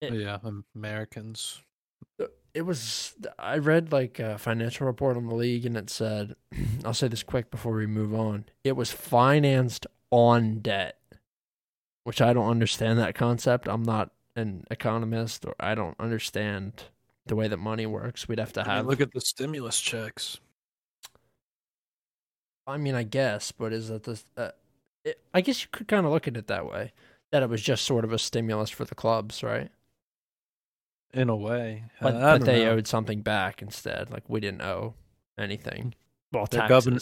[0.00, 0.38] it- yeah,
[0.74, 1.62] Americans.
[2.54, 6.36] It was I read like a financial report on the league and it said
[6.84, 8.46] I'll say this quick before we move on.
[8.62, 10.98] It was financed on debt.
[12.04, 13.66] Which I don't understand that concept.
[13.66, 16.84] I'm not an economist or I don't understand
[17.26, 18.28] the way that money works.
[18.28, 20.38] We'd have to I mean, have look at the stimulus checks.
[22.66, 24.50] I mean, I guess, but is that the uh,
[25.04, 26.92] it, I guess you could kind of look at it that way.
[27.32, 29.70] That it was just sort of a stimulus for the clubs, right?
[31.14, 32.72] In a way, But, but they know.
[32.72, 34.10] owed something back instead.
[34.10, 34.94] Like we didn't owe
[35.38, 35.94] anything.
[36.32, 36.84] Well, Their taxes.
[36.84, 37.00] govern-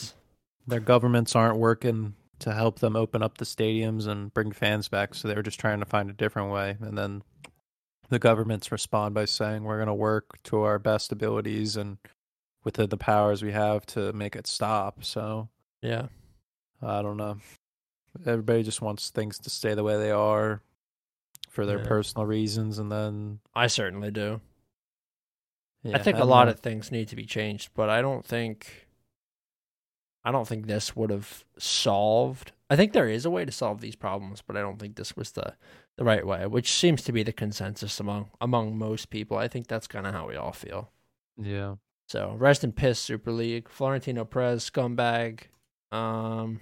[0.66, 5.14] their governments aren't working to help them open up the stadiums and bring fans back,
[5.14, 6.77] so they were just trying to find a different way.
[6.81, 7.22] And then
[8.11, 11.98] the governments respond by saying, "We're going to work to our best abilities and
[12.64, 15.48] within the powers we have to make it stop." So
[15.81, 16.09] Yeah.
[16.83, 17.38] I don't know.
[18.27, 20.61] Everybody just wants things to stay the way they are
[21.53, 21.87] for their Yeah.
[21.87, 24.41] personal reasons, and then I certainly do.
[25.83, 26.53] yeah, I think a lot know.
[26.53, 28.88] of things need to be changed, but I don't think
[30.25, 32.53] I don't think this would have solved.
[32.71, 35.17] I think there is a way to solve these problems, but I don't think this
[35.17, 35.55] was the
[35.99, 39.37] the right way, which seems to be the consensus among among most people.
[39.37, 40.91] I think that's kind of how we all feel.
[41.37, 41.77] yeah.
[42.09, 43.69] So rest in piss, Super League.
[43.71, 45.45] Florentino Perez, scumbag.
[45.91, 46.61] Um,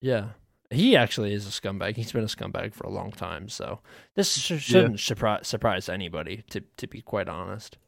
[0.00, 0.30] yeah,
[0.74, 1.96] he actually is a scumbag.
[1.96, 3.48] He's been a scumbag for a long time.
[3.48, 3.80] So
[4.16, 6.44] this sh- shouldn't surprise surprise anybody.
[6.50, 7.78] To to be quite honest.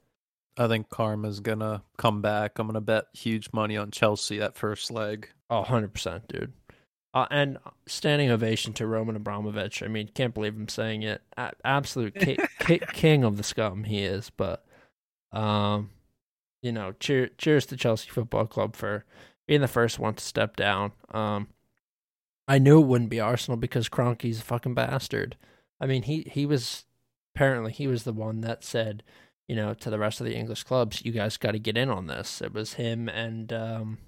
[0.58, 2.58] I think Karma's gonna come back.
[2.58, 5.28] I'm gonna bet huge money on Chelsea that first leg.
[5.50, 6.52] Oh, 100%, dude.
[7.12, 9.82] Uh, and standing ovation to Roman Abramovich.
[9.82, 11.22] I mean, can't believe I'm saying it.
[11.36, 14.30] A- absolute ki- ki- king of the scum he is.
[14.30, 14.64] But,
[15.32, 15.90] um,
[16.62, 19.04] you know, cheer- cheers to Chelsea Football Club for
[19.46, 20.92] being the first one to step down.
[21.12, 21.48] Um,
[22.48, 25.36] I knew it wouldn't be Arsenal because Kroenke's a fucking bastard.
[25.80, 26.84] I mean, he, he was
[27.34, 29.02] apparently he was the one that said,
[29.48, 31.90] you know, to the rest of the English clubs, you guys got to get in
[31.90, 32.40] on this.
[32.40, 33.98] It was him and um,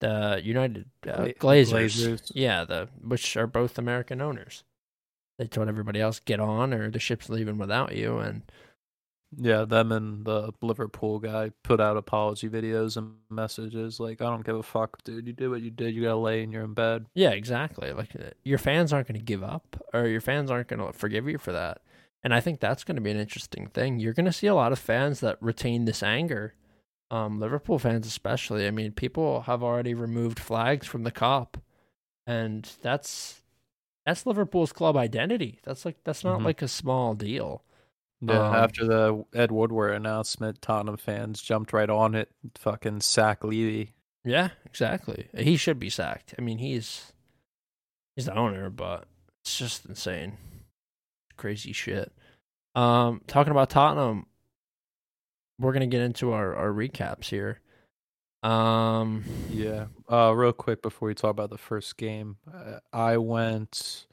[0.00, 1.72] the United uh, Glazers.
[1.72, 2.32] Glazers.
[2.34, 4.64] Yeah, the which are both American owners.
[5.38, 8.18] They told everybody else get on, or the ship's leaving without you.
[8.18, 8.42] And
[9.36, 14.44] Yeah, them and the Liverpool guy put out apology videos and messages like, "I don't
[14.46, 15.26] give a fuck, dude.
[15.26, 15.94] You did what you did.
[15.94, 17.92] You gotta lay in your own bed." yeah, exactly.
[17.92, 20.92] Like uh, your fans aren't going to give up, or your fans aren't going to
[20.92, 21.80] forgive you for that.
[22.22, 23.98] And I think that's going to be an interesting thing.
[23.98, 26.54] You're going to see a lot of fans that retain this anger.
[27.10, 28.66] Um, Liverpool fans, especially.
[28.66, 31.54] I mean, people have already removed flags from the Kop,
[32.26, 33.42] and that's
[34.04, 35.58] that's Liverpool's club identity.
[35.64, 36.44] That's like that's not Mhm.
[36.44, 37.64] like a small deal.
[38.20, 42.30] Yeah, Um, after the Ed Woodward announcement, Tottenham fans jumped right on it.
[42.56, 43.92] Fucking sack Levy.
[44.24, 45.28] Yeah, exactly.
[45.36, 46.34] He should be sacked.
[46.38, 47.12] I mean, he's
[48.16, 49.06] he's the owner, but
[49.44, 50.38] it's just insane,
[51.36, 52.10] crazy shit.
[52.74, 54.26] Um, talking about Tottenham,
[55.58, 57.60] we're gonna get into our our recaps here.
[58.42, 59.86] Um, Yeah.
[60.10, 64.06] Uh, real quick before we talk about the first game, uh, I went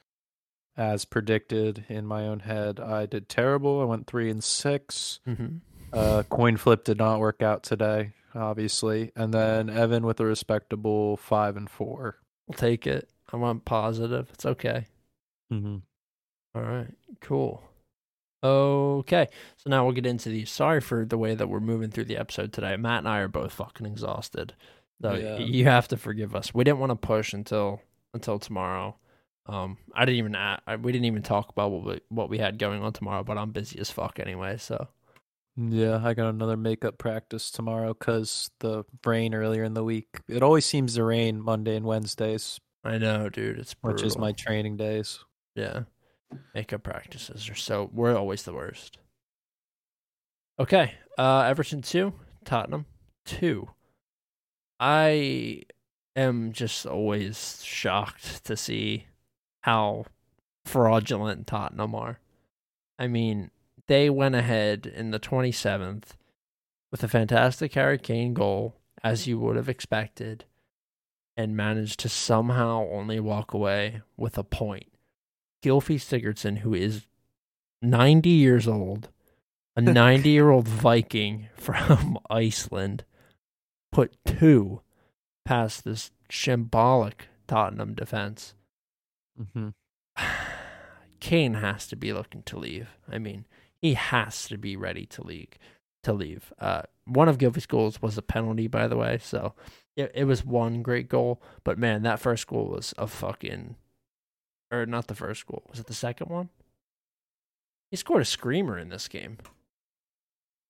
[0.78, 2.80] as predicted in my own head.
[2.80, 3.82] I did terrible.
[3.82, 5.48] I went three and 6 Mm-hmm.
[5.92, 11.18] Uh, coin flip did not work out today, obviously, and then Evan with a respectable
[11.18, 13.08] five and 4 We'll take it.
[13.32, 14.30] I want positive.
[14.34, 14.88] It's okay.
[15.52, 15.78] Mm-hmm.
[16.56, 17.64] All right, cool.
[18.44, 20.44] Okay, so now we'll get into the.
[20.46, 22.76] Sorry for the way that we're moving through the episode today.
[22.76, 24.54] Matt and I are both fucking exhausted,
[25.02, 25.38] so Yeah.
[25.38, 26.54] you have to forgive us.
[26.54, 27.82] We didn't want to push until
[28.14, 28.98] until tomorrow.
[29.46, 32.58] Um, I didn't even I, we didn't even talk about what we, what we had
[32.58, 34.58] going on tomorrow, but I'm busy as fuck anyway.
[34.58, 34.88] So
[35.58, 40.08] Yeah, I got another makeup practice tomorrow because the rain earlier in the week.
[40.30, 43.96] It always seems to rain Monday and Wednesdays, I know, dude, it's brutal.
[43.98, 45.20] which is my training days.
[45.56, 45.84] Yeah.
[46.56, 48.98] Makeup practices are so we're always the worst.
[50.60, 50.94] Okay.
[51.18, 52.14] Uh Everton two,
[52.46, 52.86] Tottenham
[53.26, 53.70] two.
[54.80, 55.64] I
[56.16, 59.08] am just always shocked to see
[59.64, 60.06] how
[60.66, 62.20] fraudulent Tottenham are.
[63.00, 63.52] I mean,
[63.88, 66.12] they went ahead in the 27th
[66.92, 70.46] with a fantastic Harry Kane goal, as you would have expected,
[71.36, 74.92] and managed to somehow only walk away with a point.
[75.64, 77.08] Gylfi Sigurdsson, who is
[77.82, 79.10] 90 years old,
[79.76, 83.06] a 90 year old Viking from Iceland,
[83.92, 84.82] put two
[85.46, 88.54] past this shambolic Tottenham defense.
[89.42, 89.70] Mm-hmm.
[91.20, 92.90] Kane has to be looking to leave.
[93.10, 93.46] I mean,
[93.82, 95.50] he has to be ready to leave.
[96.04, 96.52] To leave.
[96.60, 99.20] Uh, one of Gylfi's goals was a penalty, by the way.
[99.22, 99.54] So
[99.96, 103.76] it, it was one great goal, but man, that first goal was a fucking,
[104.72, 105.64] or not the first goal.
[105.70, 106.50] Was it the second one?
[107.90, 109.38] He scored a screamer in this game.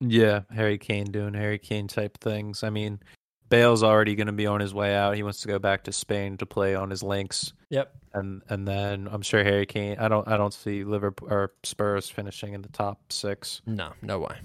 [0.01, 2.63] Yeah, Harry Kane doing Harry Kane type things.
[2.63, 2.99] I mean,
[3.53, 5.15] Bale's already going to be on his way out.
[5.15, 7.93] He wants to go back to Spain to play on his links, Yep.
[8.13, 9.97] and and then I'm sure Harry Kane.
[9.99, 13.61] I don't I don't see Liverpool or Spurs finishing in the top six.
[13.65, 14.35] No, no way.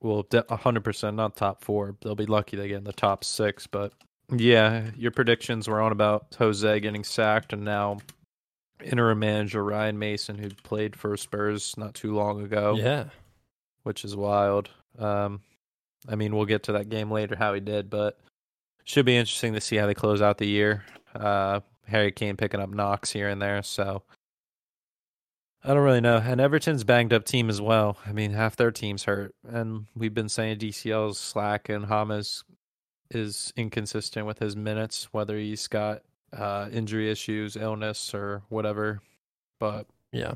[0.00, 1.96] Well, hundred percent not top four.
[2.00, 3.66] They'll be lucky they get in the top six.
[3.66, 3.92] But
[4.34, 7.98] yeah, your predictions were on about Jose getting sacked, and now
[8.84, 12.76] interim manager Ryan Mason, who played for Spurs not too long ago.
[12.78, 13.06] Yeah.
[13.82, 14.70] which is wild.
[14.98, 15.40] Um,
[16.08, 18.18] I mean, we'll get to that game later, how he did, but
[18.84, 20.84] should be interesting to see how they close out the year.
[21.14, 24.02] Uh, Harry Kane picking up knocks here and there, so
[25.64, 26.16] I don't really know.
[26.16, 27.98] And Everton's banged up team as well.
[28.06, 32.44] I mean, half their team's hurt, and we've been saying DCL's slack and Hamas
[33.10, 36.02] is inconsistent with his minutes, whether he's got
[36.36, 39.00] uh, injury issues, illness, or whatever.
[39.58, 40.34] But Yeah.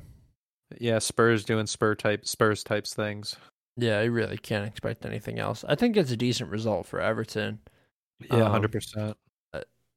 [0.78, 3.36] yeah, Spurs doing Spur type Spurs types things.
[3.76, 5.64] Yeah, I really can't expect anything else.
[5.66, 7.60] I think it's a decent result for Everton.
[8.30, 9.16] Yeah, Um, hundred percent.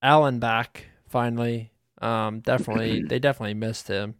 [0.01, 1.71] Allen back finally.
[2.01, 4.15] Um, definitely, they definitely missed him.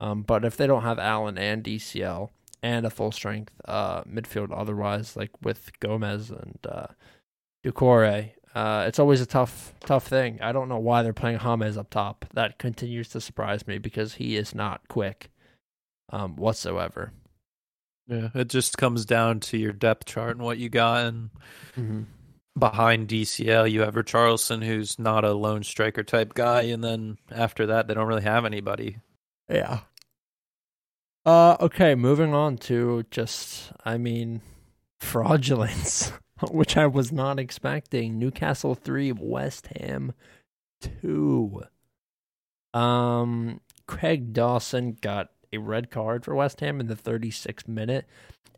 [0.00, 2.30] Um, but if they don't have Allen and DCL
[2.62, 6.88] and a full strength uh midfield, otherwise like with Gomes and uh,
[7.64, 10.38] Doucouré, uh, it's always a tough, tough thing.
[10.40, 12.24] I don't know why they're playing James up top.
[12.34, 15.30] That continues to surprise me because he is not quick,
[16.10, 17.12] um, whatsoever.
[18.08, 21.06] Yeah, it just comes down to your depth chart and what you got.
[21.06, 21.30] And
[21.76, 22.02] Mm-hmm.
[22.58, 27.66] behind DCL, you have Richarlison, who's not a lone striker type guy, and then after
[27.66, 28.98] that, they don't really have anybody.
[29.48, 29.80] Yeah.
[31.26, 34.40] Uh okay, moving on to just I mean
[35.00, 36.12] fraudulence,
[36.50, 38.18] which I was not expecting.
[38.18, 40.14] Newcastle 3, West Ham
[41.02, 41.62] 2.
[42.74, 48.06] Um Craig Dawson got a red card for West Ham in the 36th minute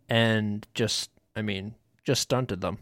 [0.09, 1.75] and just I mean,
[2.05, 2.79] just stunted them.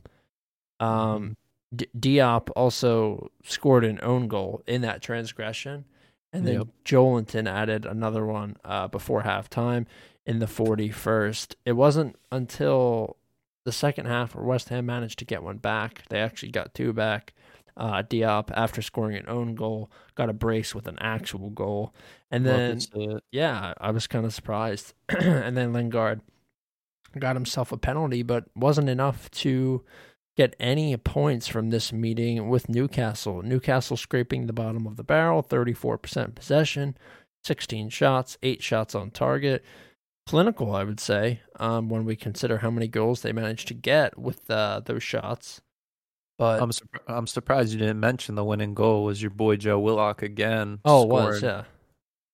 [0.81, 1.37] Um
[1.75, 5.85] D- Diop also scored an own goal in that transgression.
[6.33, 6.69] And then Yep.
[6.85, 9.87] Joelinton added another one uh, before halftime
[10.27, 11.55] in the 41st.
[11.65, 13.17] It wasn't until
[13.65, 16.03] the second half where West Ham managed to get one back.
[16.09, 17.35] They actually got two back.
[17.79, 21.95] Uh, Diop, after scoring an own goal, got a brace with an actual goal.
[22.31, 22.81] And then
[23.31, 24.95] yeah, I was kind of surprised.
[25.09, 26.21] and then Lingard
[27.19, 29.85] got himself a penalty, but wasn't enough to
[30.37, 33.43] get any points from this meeting with Newcastle.
[33.43, 36.97] Newcastle scraping the bottom of the barrel, 34% possession,
[37.45, 39.65] 16 shots, 8 shots on target.
[40.27, 44.19] Clinical, I would say, um, when we consider how many goals they managed to get
[44.19, 45.61] with uh, those shots.
[46.39, 49.79] But I'm surp- I'm surprised you didn't mention the winning goal was your boy Joe
[49.81, 50.79] Willock again.
[50.85, 51.65] oh, it was yeah,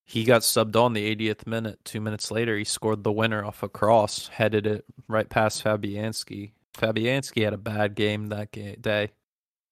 [0.04, 1.78] He got subbed on the 80th minute.
[1.84, 6.52] Two minutes later, he scored the winner off a cross, headed it right past Fabianski.
[6.76, 9.10] Fabianski had a bad game that ga- day.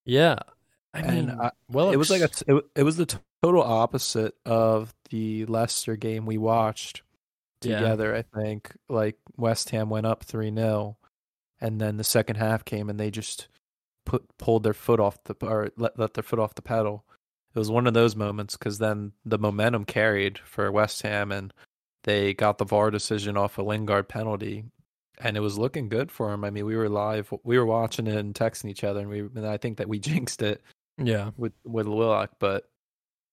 [0.06, 0.38] yeah.
[0.94, 1.38] I mean,
[1.70, 6.26] well, it was like a it, it was the total opposite of the Leicester game
[6.26, 7.02] we watched
[7.62, 7.80] Yeah.
[7.80, 8.14] together.
[8.14, 10.96] I think like West Ham went up three 0
[11.62, 13.48] and then the second half came and they just
[14.04, 17.04] put pulled their foot off the or let let their foot off the pedal.
[17.54, 21.52] It was one of those moments because then the momentum carried for West Ham and
[22.04, 24.64] they got the VAR decision off a Lingard penalty,
[25.18, 26.44] and it was looking good for them.
[26.44, 29.20] I mean, we were live, we were watching it and texting each other, and we
[29.20, 30.62] and I think that we jinxed it
[30.98, 32.68] yeah, with with Willock, but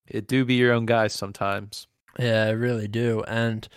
[0.08, 1.88] it do be your own guys sometimes.
[2.17, 3.67] yeah, I really do, and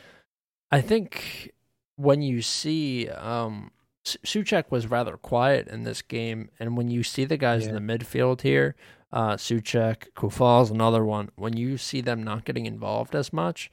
[0.71, 1.53] I think
[1.97, 3.71] when you see um,
[4.05, 7.81] Souček was rather quiet in this game, and when you see the guys in the
[7.81, 8.75] midfield here,
[9.13, 11.31] uh, Souček, Coufal's another one.
[11.37, 13.71] When you see them not getting involved as much,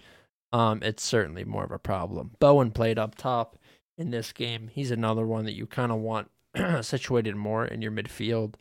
[0.51, 2.31] um, it's certainly more of a problem.
[2.39, 3.57] Bowen played up top
[3.97, 4.69] in this game.
[4.71, 6.29] He's another one that you kind of want
[6.81, 8.55] situated more in your midfield.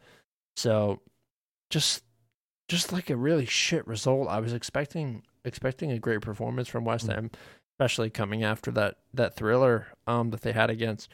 [0.56, 1.00] So,
[1.70, 2.04] just
[2.68, 4.28] just like a really shit result.
[4.28, 7.14] I was expecting expecting a great performance from West Mm.
[7.14, 7.30] Ham,
[7.74, 11.08] especially coming after that that thriller um that they had against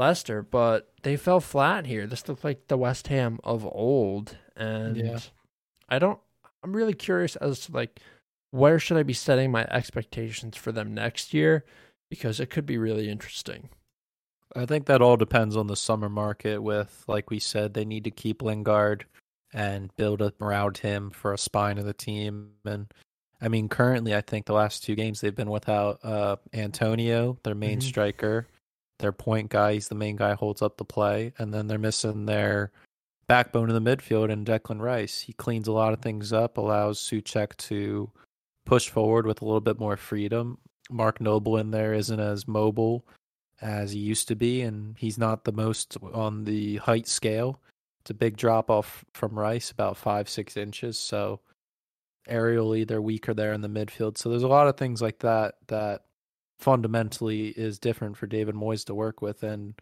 [0.00, 2.06] Leicester, but they fell flat here.
[2.06, 5.18] This looked like the West Ham of old, and Yeah.
[5.88, 6.18] I don't.
[6.64, 8.00] I'm really curious as to like
[8.50, 11.64] where should I be setting my expectations for them next year
[12.08, 13.68] because it could be really interesting.
[14.56, 16.60] I think that all depends on the summer market.
[16.62, 19.04] With like we said, they need to keep Lingard
[19.52, 22.54] and build up around him for a spine of the team.
[22.64, 22.92] And
[23.40, 27.54] I mean, currently, I think the last two games they've been without uh, Antonio, their
[27.54, 27.82] main Mhm.
[27.84, 28.48] striker,
[29.00, 29.74] their point guy.
[29.74, 32.70] He's the main guy, holds up the play, and then they're missing their
[33.26, 35.20] backbone in the midfield and Declan Rice.
[35.20, 38.10] He cleans a lot of things up, allows Souček to
[38.66, 40.58] push forward with a little bit more freedom.
[40.90, 43.06] Mark Noble in there isn't as mobile
[43.60, 47.60] as he used to be, and he's not the most on the height scale.
[48.00, 50.98] It's a big drop off from Rice, about five, six inches.
[50.98, 51.40] So
[52.28, 54.18] aerially, they're weaker there in the midfield.
[54.18, 56.04] So there's a lot of things like that that
[56.60, 59.74] fundamentally is different for David Moyes to work with, and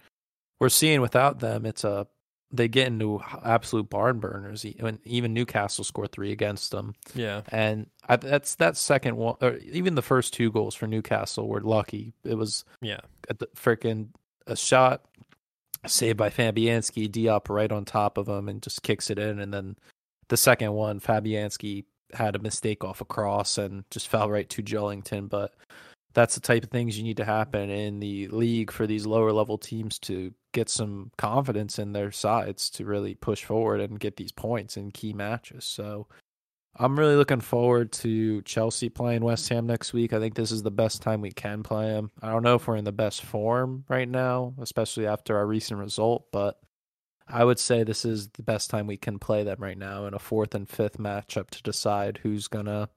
[0.61, 2.07] we're seeing without them, it's a
[2.51, 4.65] they get into absolute barn burners.
[5.05, 6.95] Even Newcastle scored three against them.
[7.15, 7.43] Yeah.
[7.49, 11.61] And I, that's that second one, or even the first two goals for Newcastle were
[11.61, 12.15] lucky.
[12.25, 13.01] It was Yeah.
[13.29, 14.09] at the freaking
[14.47, 15.05] a shot
[15.87, 19.41] saved by Fabianski, Diop right on top of him, and just kicks it in.
[19.41, 19.77] And then
[20.29, 24.63] the second one, Fabianski had a mistake off a cross and just fell right to
[24.63, 25.29] Joelinton.
[25.29, 25.53] But
[26.19, 29.31] that's the type of things you need to happen in the league for these lower
[29.31, 34.17] level teams to get some confidence in their sides to really push forward and get
[34.17, 35.65] these points in key matches.
[35.65, 36.09] So
[36.75, 40.13] I'm really looking forward to Chelsea playing West Ham next week.
[40.13, 42.11] I think this is the best time we can play them.
[42.21, 45.79] I don't know if we're in the best form right now, especially after our recent
[45.79, 46.59] result, but
[47.29, 50.15] I would say this is the best time we can play them right now in
[50.15, 52.89] a fourth and fifth matchup to decide who's going to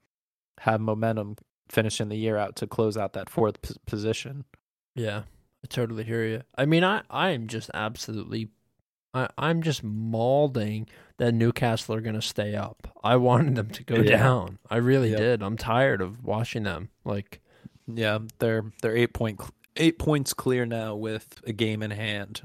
[0.57, 1.35] have momentum
[1.71, 4.45] finishing the year out to close out that fourth p- position.
[4.95, 5.23] Yeah,
[5.63, 6.41] I totally hear you.
[6.57, 8.49] I mean, I I am just absolutely,
[9.13, 12.87] I I'm just mauling that Newcastle are gonna stay up.
[13.03, 14.17] I wanted them to go Yeah.
[14.17, 14.59] down.
[14.69, 15.19] I really Yep.
[15.19, 15.43] did.
[15.43, 16.89] I'm tired of watching them.
[17.05, 17.41] Like,
[17.87, 19.39] Yeah, they're they're 8 point
[19.77, 22.41] 8 points clear now with a game in hand.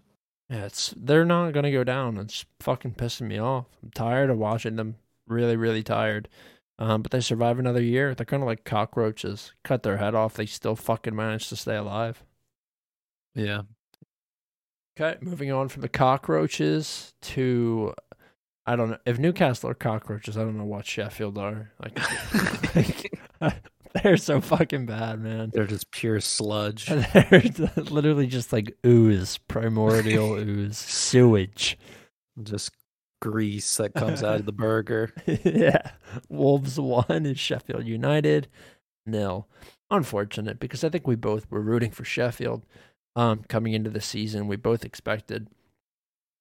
[0.49, 2.17] yeah, it's they're not gonna go down.
[2.19, 3.67] It's fucking pissing me off.
[3.83, 4.97] I'm tired of watching them.
[5.27, 6.29] Really, really tired.
[6.79, 8.15] Um, but they survive another year.
[8.15, 9.53] They're kind of like cockroaches.
[9.65, 12.23] Cut their head off, they still fucking manage to stay alive.
[13.35, 13.63] Yeah.
[14.99, 17.95] Okay, moving on from the cockroaches to
[18.67, 20.37] I don't know if Newcastle are cockroaches.
[20.37, 21.71] I don't know what Sheffield are.
[21.81, 21.99] Like,
[24.03, 25.51] they're so fucking bad, man.
[25.55, 26.87] They're just pure sludge.
[26.87, 27.43] They're
[27.77, 31.79] literally just like ooze, primordial ooze, sewage.
[32.43, 32.73] just
[33.31, 35.13] grease that comes out of the burger.
[35.45, 35.91] yeah,
[36.29, 38.49] Wolves one is Sheffield United
[39.05, 39.49] nil.
[39.91, 42.65] Unfortunate because I think we both were rooting for Sheffield.
[43.15, 45.49] Um, coming into the season, we both expected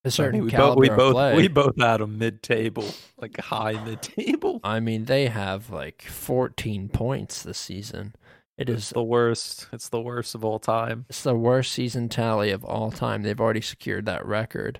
[0.03, 1.35] a I certain mean, we both caliber we of both play.
[1.35, 2.85] we both had them mid table,
[3.17, 4.59] like high mid table.
[4.63, 8.13] I mean, they have like 14 points this season.
[8.57, 9.67] It It's is the worst.
[9.73, 11.05] It's the worst of all time.
[11.09, 13.23] it's the worst season tally of all time.
[13.23, 14.79] They've already secured that record.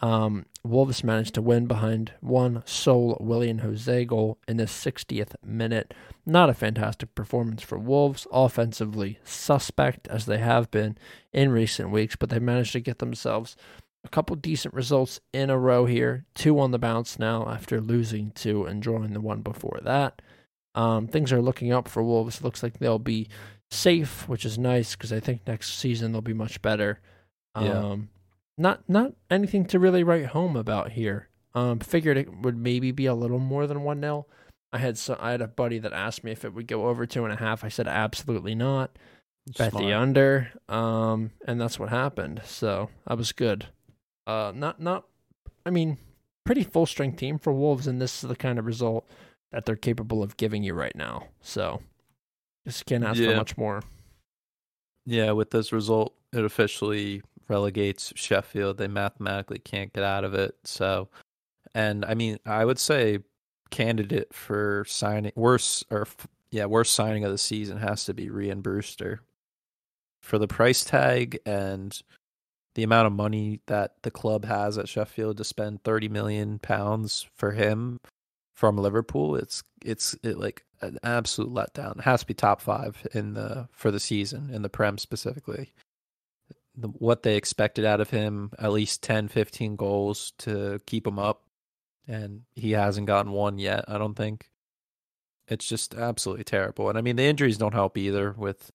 [0.00, 5.94] Um, Wolves managed to win behind one sole Willian José goal in the 60th minute.
[6.26, 10.96] Not a fantastic performance for Wolves, offensively suspect as they have been
[11.32, 13.56] in recent weeks, but they managed to get themselves
[14.04, 16.24] a couple decent results in a row here.
[16.34, 20.22] Two on the bounce now after losing two and drawing the one before that.
[20.74, 22.42] Um, things are looking up for Wolves.
[22.42, 23.28] Looks like they'll be
[23.70, 27.00] safe, which is nice because I think next season they'll be much better.
[27.58, 27.96] Yeah.
[28.60, 31.28] Not not anything to really write home about here.
[31.54, 34.26] Um, figured it would maybe be a little more than one 0
[34.70, 37.06] I had so I had a buddy that asked me if it would go over
[37.06, 37.64] two and a half.
[37.64, 38.98] I said absolutely not.
[39.56, 40.50] Bet the under.
[40.68, 42.42] Um, and that's what happened.
[42.44, 43.68] So I was good.
[44.26, 45.06] Uh, not not.
[45.64, 45.96] I mean,
[46.44, 49.08] pretty full strength team for Wolves, and this is the kind of result
[49.52, 51.28] that they're capable of giving you right now.
[51.40, 51.80] So
[52.66, 53.30] just can't ask Yeah.
[53.30, 53.82] for much more.
[55.06, 58.78] Yeah, with this result, it officially relegates Sheffield.
[58.78, 60.56] They mathematically can't get out of it.
[60.64, 61.08] So,
[61.74, 63.18] and I mean, I would say
[63.70, 66.06] candidate for signing worst or
[66.50, 69.20] yeah, worst signing of the season has to be Rian Brewster.
[70.22, 72.00] For the price tag and
[72.74, 77.26] the amount of money that the club has at Sheffield to spend 30 million pounds
[77.36, 78.00] for him
[78.54, 81.98] from Liverpool, it's it's it like an absolute letdown.
[81.98, 85.72] It has to be top five in the for the season in the Prem specifically.
[86.76, 91.18] The, what they expected out of him, at least 10, 15 goals to keep him
[91.18, 91.42] up,
[92.06, 93.84] and he hasn't gotten one yet.
[93.88, 94.50] I don't think.
[95.48, 98.70] It's just absolutely terrible, and I mean the injuries don't help either with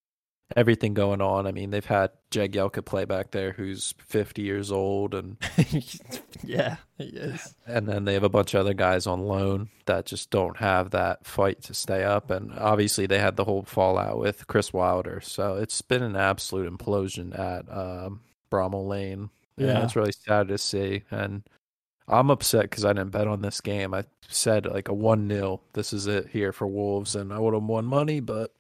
[0.56, 1.48] everything going on.
[1.48, 5.38] I mean they've had Jagielka play back there, who's fifty years old, and
[6.44, 7.56] yeah, he is.
[7.66, 10.92] and then they have a bunch of other guys on loan that just don't have
[10.92, 12.30] that fight to stay up.
[12.32, 16.72] And obviously, they had the whole fallout with Chris Wilder, so it's been an absolute
[16.72, 18.22] implosion at um,
[18.52, 19.30] Bramall Lane.
[19.58, 19.84] Yeah, Yeah.
[19.86, 21.04] it's really sad to see.
[21.10, 21.44] And
[22.08, 23.94] I'm upset because I didn't bet on this game.
[23.94, 27.54] I said like a one 0 This is it here for Wolves, and I would
[27.54, 28.54] have won money, but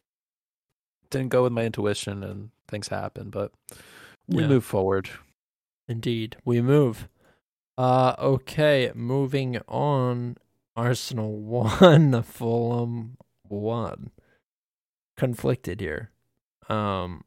[1.09, 3.29] didn't go with my intuition, and things happen.
[3.29, 3.51] But
[4.27, 4.47] we Yeah.
[4.49, 5.09] move forward.
[5.87, 7.07] Indeed, we move.
[7.77, 10.37] Uh, okay, moving on.
[10.75, 14.11] Arsenal one, Fulham one.
[15.17, 16.11] Conflicted here.
[16.67, 17.23] Um,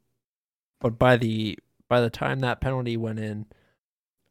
[0.80, 1.58] but by the
[1.88, 3.46] by the time that penalty went in,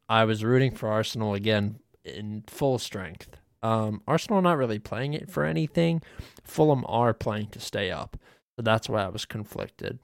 [0.07, 3.37] I was rooting for Arsenal again in full strength.
[3.63, 6.03] Um, Arsenal not really playing it for anything.
[6.43, 8.15] Fulham are playing to stay up,
[8.57, 9.99] so that's why I was conflicted.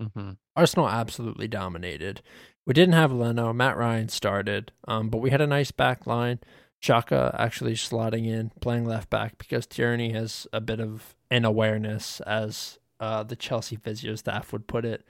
[0.00, 0.32] Mm-hmm.
[0.54, 2.22] Arsenal absolutely dominated.
[2.66, 3.52] We didn't have Leno.
[3.52, 6.38] Matt Ryan started, um, but we had a nice back line.
[6.82, 12.20] Xhaka actually slotting in, playing left back because Tierney has a bit of an awareness,
[12.20, 15.04] as uh, the Chelsea physio staff would put it.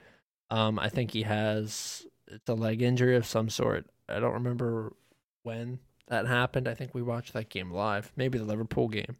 [0.51, 3.87] Um, I think he has it's a leg injury of some sort.
[4.09, 4.95] I don't remember
[5.43, 6.69] when that happened.
[6.69, 9.17] I think we watched that game live, maybe the Liverpool game.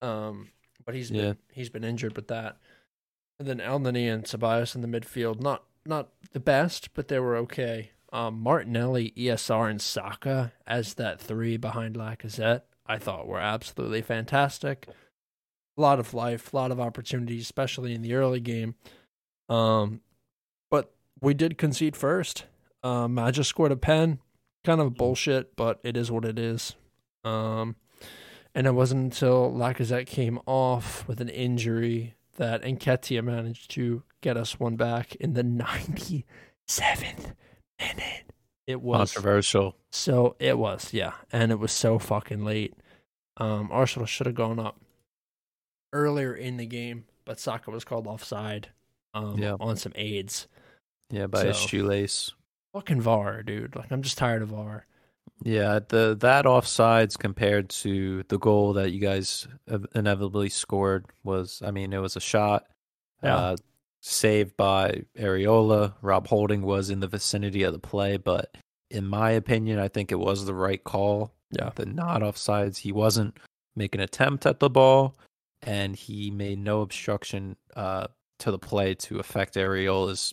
[0.00, 0.48] Um,
[0.84, 1.22] but he's Yeah.
[1.22, 2.56] been he's been injured with that.
[3.42, 7.34] And then Elneny and Ceballos in the midfield, not not the best, but they were
[7.38, 7.90] okay.
[8.12, 14.86] Um, Martinelli, ESR, and Saka as that three behind Lacazette, I thought were absolutely fantastic.
[15.76, 18.76] A lot of life, a lot of opportunities, especially in the early game.
[19.48, 20.02] Um,
[20.70, 22.44] but we did concede first.
[22.84, 24.20] Um, I just scored a pen,
[24.62, 26.76] kind of bullshit, but it is what it is.
[27.24, 27.74] Um,
[28.54, 34.36] and it wasn't until Lacazette came off with an injury that Nketiah managed to get
[34.36, 35.44] us one back in the
[36.68, 37.34] 97th
[37.78, 38.24] minute.
[38.66, 39.76] It was Controversial.
[39.92, 42.74] so it was, yeah, and it was so fucking late.
[43.36, 44.80] Um, Arsenal should have gone up
[45.92, 48.68] earlier in the game, but Saka was called offside.
[49.14, 49.56] Um, Yeah.
[49.60, 50.48] on some aids.
[51.10, 52.32] Yeah, by his So- shoelace.
[52.72, 53.76] Fucking VAR, dude.
[53.76, 54.86] Like I'm just tired of VAR.
[55.44, 59.48] Yeah, the that offsides compared to the goal that you guys
[59.94, 62.66] inevitably scored was, I mean, it was a shot,
[63.22, 63.36] Yeah.
[63.36, 63.56] uh,
[64.00, 65.94] saved by Areola.
[66.00, 68.56] Rob Holding was in the vicinity of the play, but
[68.90, 71.32] in my opinion, I think it was the right call.
[71.50, 71.70] Yeah.
[71.74, 73.36] The not offsides, he wasn't
[73.74, 75.16] making an attempt at the ball,
[75.62, 78.06] and he made no obstruction uh,
[78.38, 80.32] to the play to affect Areola's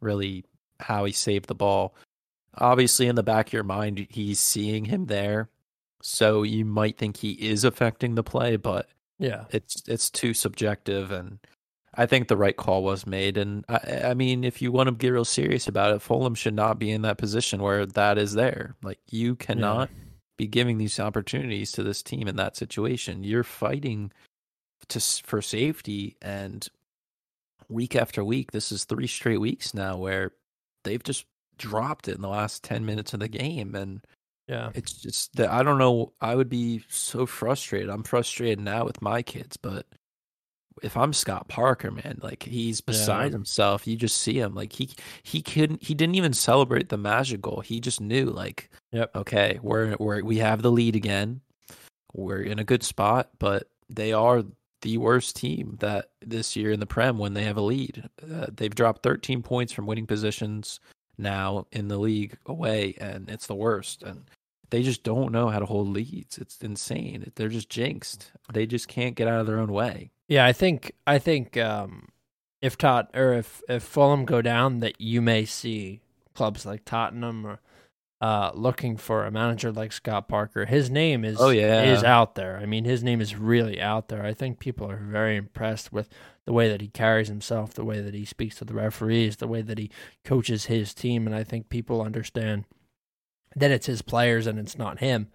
[0.00, 0.44] really
[0.80, 1.94] how he saved the ball
[2.58, 5.48] obviously in the back of your mind he's seeing him there.
[6.02, 8.88] So you might think he is affecting the play but
[9.18, 9.44] Yeah.
[9.50, 11.38] it's it's too subjective and
[11.96, 13.36] I think the right call was made.
[13.36, 16.54] And I, I mean if you want to get real serious about it Fulham should
[16.54, 18.74] not be in that position where that is there.
[18.82, 19.90] Like you cannot
[20.36, 23.22] be giving these opportunities to this team in that situation.
[23.24, 24.10] You're fighting
[24.88, 26.68] to for safety and
[27.70, 30.32] week after week this is three straight weeks now where
[30.82, 31.24] they've just
[31.58, 34.00] dropped it in the last 10 minutes of the game and
[34.48, 34.70] Yeah.
[34.74, 37.88] it's just that I don't know I would be so frustrated.
[37.90, 39.86] I'm frustrated now with my kids, but
[40.82, 43.30] if I'm Scott Parker, man, like he's beside Yeah.
[43.38, 43.86] himself.
[43.86, 44.90] You just see him like he
[45.22, 47.60] he couldn't he didn't even celebrate the magic goal.
[47.60, 49.16] He just knew like Yep.
[49.16, 51.40] okay, we're we're we have the lead again.
[52.12, 54.44] We're in a good spot, but they are
[54.82, 58.08] the worst team that this year in the Prem when they have a lead.
[58.22, 60.78] Uh, they've dropped 13 points from winning positions
[61.18, 64.02] now in the league away, and it's the worst.
[64.02, 64.24] And
[64.70, 66.38] they just don't know how to hold leads.
[66.38, 67.30] It's insane.
[67.34, 68.32] They're just jinxed.
[68.52, 70.10] They just can't get out of their own way.
[70.28, 72.08] Yeah, I think I think um,
[72.62, 76.00] if Tot or if if Fulham go down, that you may see
[76.34, 77.60] clubs like Tottenham or
[78.24, 80.64] uh, looking for a manager like Scott Parker.
[80.64, 81.82] His name is Oh, yeah.
[81.92, 82.56] is out there.
[82.56, 84.24] I mean, his name is really out there.
[84.24, 86.08] I think people are very impressed with
[86.46, 89.46] the way that he carries himself, the way that he speaks to the referees, the
[89.48, 89.90] way that he
[90.24, 92.64] coaches his team, and I think people understand
[93.56, 95.28] that it's his players and it's not him.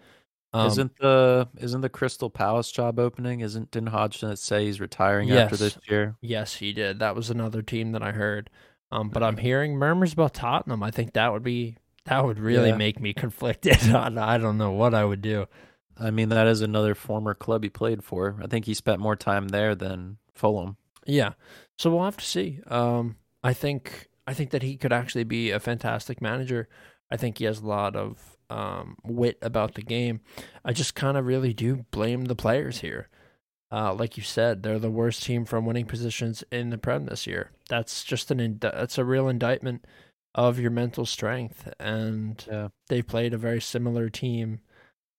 [0.52, 3.42] Um, isn't the isn't the Crystal Palace job opening?
[3.42, 6.16] Isn't didn't Hodgson say he's retiring after this year?
[6.22, 6.98] Yes, he did.
[6.98, 8.50] That was another team that I heard.
[8.92, 10.82] Um, but I'm hearing murmurs about Tottenham.
[10.82, 11.78] I think that would be
[12.10, 12.76] that would really Yeah.
[12.78, 13.78] make me conflicted.
[13.94, 15.48] on I don't know what I would do.
[15.98, 18.40] I mean, that is another former club he played for.
[18.42, 20.78] I think he spent more time there than Fulham.
[21.06, 21.34] Yeah.
[21.78, 22.60] So we'll have to see.
[22.68, 26.68] Um, I think I think that he could actually be a fantastic manager.
[27.12, 30.22] I think he has a lot of um, wit about the game.
[30.64, 33.10] I just kind of really do blame the players here.
[33.72, 37.28] Uh, like you said, they're the worst team from winning positions in the Prem this
[37.28, 37.52] year.
[37.70, 39.86] That's just an ind- that's a real indictment
[40.36, 42.70] of your mental strength, and Yeah.
[42.88, 44.60] they played a very similar team.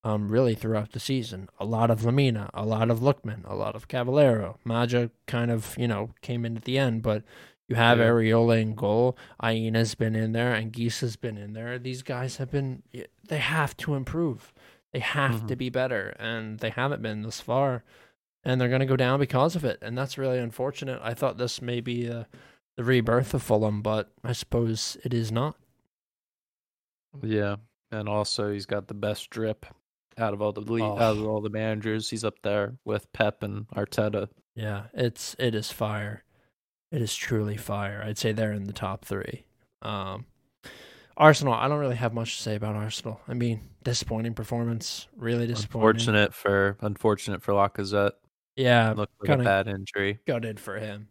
[0.03, 3.77] Um, really throughout the season, a lot of Lemina, a lot of Lookman, a lot
[3.77, 4.59] of Cavaleiro.
[4.65, 7.23] Maja kind of, you know, came in at the end, but
[7.69, 8.07] you have Yeah.
[8.07, 9.15] Areola in goal.
[9.43, 11.79] Aina's been in there, and Geese has been in there.
[11.79, 12.83] These guys have been,
[13.29, 14.55] they have to improve.
[14.95, 15.59] They have to Mhm.
[15.59, 17.85] be better, and they haven't been this far.
[18.43, 19.79] And they're going to go down because of it.
[19.83, 20.99] And that's really unfortunate.
[21.03, 22.25] I thought this may be uh,
[22.81, 25.55] the rebirth of Fulham, but I suppose it is not.
[27.23, 27.57] Yeah,
[27.91, 29.67] and also he's got the best drip
[30.17, 31.27] out of all the le- out of Oh.
[31.29, 32.09] all the managers.
[32.09, 34.29] He's up there with Pep and Arteta.
[34.55, 36.25] Yeah, it's it is fire.
[36.91, 38.03] It is truly fire.
[38.03, 39.45] I'd say they're in the top three.
[39.83, 40.25] Um,
[41.19, 41.53] Arsenal.
[41.53, 43.21] I don't really have much to say about Arsenal.
[43.29, 45.07] I mean, disappointing performance.
[45.17, 45.89] Really disappointing.
[45.89, 48.13] Unfortunate for unfortunate for Lacazette.
[48.57, 50.21] Yeah, Looked like a bad injury.
[50.27, 51.09] gutted for him.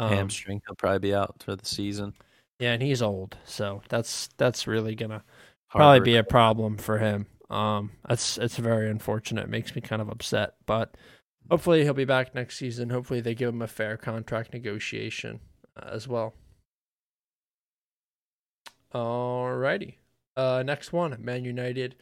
[0.00, 0.62] Um, Hamstring.
[0.66, 2.14] He'll probably be out for the season.
[2.58, 5.22] Yeah, and he's old, so that's that's really gonna
[5.68, 7.26] Hard probably be a problem for him.
[7.50, 9.44] Um, that's it's very unfortunate.
[9.44, 10.96] It makes me kind of upset, but
[11.50, 12.88] hopefully he'll be back next season.
[12.88, 15.40] Hopefully they give him a fair contract negotiation
[15.76, 16.32] uh, as well.
[18.94, 19.96] Alrighty,
[20.36, 21.94] uh, next one: Man United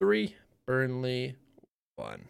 [0.00, 0.36] three,
[0.66, 1.36] Burnley
[1.96, 2.28] one.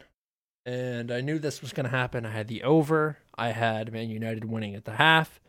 [0.64, 2.26] And I knew this was going to happen.
[2.26, 3.16] I had the over.
[3.38, 5.40] I had Man United winning at the half.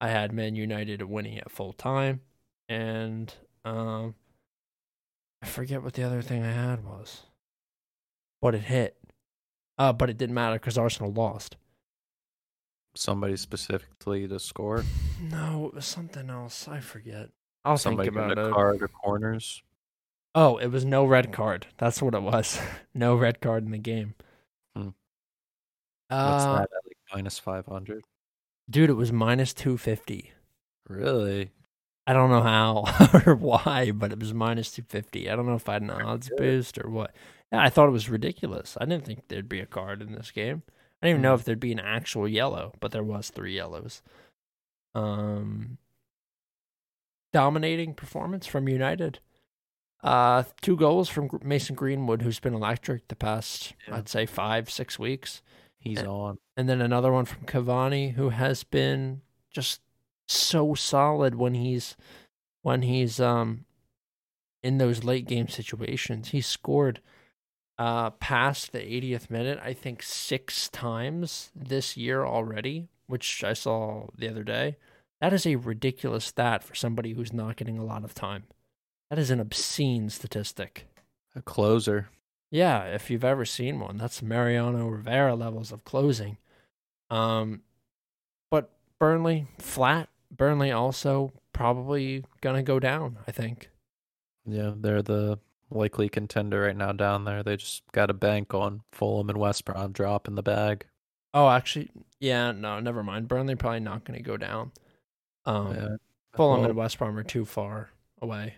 [0.00, 2.20] I had Man United winning at full time,
[2.68, 3.32] and
[3.64, 4.14] um,
[5.42, 7.22] I forget what the other thing I had was.
[8.42, 8.96] But it hit.
[9.78, 11.56] Uh, but it didn't matter because Arsenal lost.
[12.96, 14.84] Somebody specifically to score.
[15.20, 16.66] No, it was something else.
[16.68, 17.30] I forget.
[17.64, 18.52] I'll Somebody think about in the it.
[18.52, 19.62] card or corners.
[20.34, 21.66] Oh, it was no red card.
[21.78, 22.60] That's what it was.
[22.94, 24.14] no red card in the game.
[24.76, 24.88] Hmm.
[26.10, 26.73] Uh, What's that at like
[27.14, 28.04] minus five hundred?
[28.68, 30.32] dude, it was minus two fifty.
[30.88, 31.50] Really?
[32.06, 32.84] I don't know how
[33.26, 35.30] or why, but it was minus 250.
[35.30, 37.14] I don't know if I had an odds boost or what.
[37.50, 38.76] Yeah, I thought it was ridiculous.
[38.78, 40.62] I didn't think there'd be a card in this game.
[41.00, 41.40] I didn't even know Hmm.
[41.40, 44.02] if there'd be an actual yellow, but there was three yellows.
[44.94, 45.78] Um,
[47.32, 49.20] dominating performance from United.
[50.02, 53.96] Uh, two goals from Mason Greenwood, who's been electric the past, Yeah.
[53.96, 55.40] I'd say, five, six weeks
[55.84, 56.06] He's Eh.
[56.06, 56.38] on.
[56.56, 59.20] and then another one from Cavani, who has been
[59.50, 59.80] just
[60.26, 61.96] so solid when he's
[62.62, 63.66] when he's um
[64.62, 66.30] in those late game situations.
[66.30, 67.00] He scored
[67.78, 74.06] uh past the 80th minute, I think six times this year already, which I saw
[74.16, 74.76] the other day.
[75.20, 78.44] That is a ridiculous stat for somebody who's not getting a lot of time.
[79.10, 80.86] That is an obscene statistic.
[81.36, 82.08] A closer.
[82.54, 86.38] Yeah, if you've ever seen one, that's Mariano Rivera levels of closing.
[87.10, 87.62] Um,
[88.48, 90.08] but Burnley flat.
[90.30, 93.18] Burnley also probably gonna go down.
[93.26, 93.70] I think.
[94.46, 97.42] Yeah, they're the likely contender right now down there.
[97.42, 100.86] They just got a bank on Fulham and West Brom dropping the bag.
[101.34, 101.90] Oh, actually,
[102.20, 103.26] yeah, no, never mind.
[103.26, 104.70] Burnley probably not gonna go down.
[105.44, 105.96] Um, yeah.
[106.34, 107.90] Fulham Well, and West Brom are too far
[108.22, 108.54] away.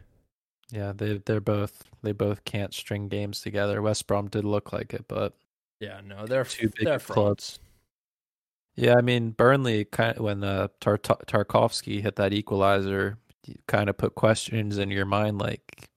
[0.70, 3.80] Yeah, they they're both they both can't string games together.
[3.82, 5.34] West Brom did look like it, but
[5.80, 7.58] Yeah, no, they're Two big they're clubs.
[8.74, 13.18] yeah, I mean Burnley kind of, when uh, Tar- Tarkowski hit that equalizer,
[13.68, 15.88] kind of put questions in your mind like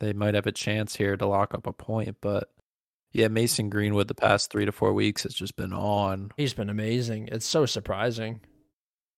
[0.00, 2.50] they might have a chance here to lock up a point, but
[3.12, 6.30] yeah, Mason Greenwood the past three to four weeks has just been on.
[6.36, 7.28] He's been amazing.
[7.32, 8.40] It's so surprising.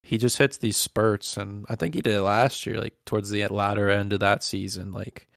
[0.02, 3.30] He just hits these spurts and i think he did it last year like towards
[3.30, 5.28] the latter end of that season like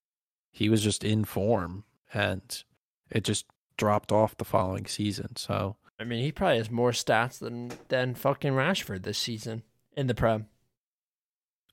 [0.51, 1.84] he was just in form
[2.14, 2.64] and
[3.09, 3.45] it just
[3.78, 5.36] dropped off the following season.
[5.36, 9.64] So I mean, he probably has more stats than than fucking Rashford this season
[9.97, 10.47] in the Prem.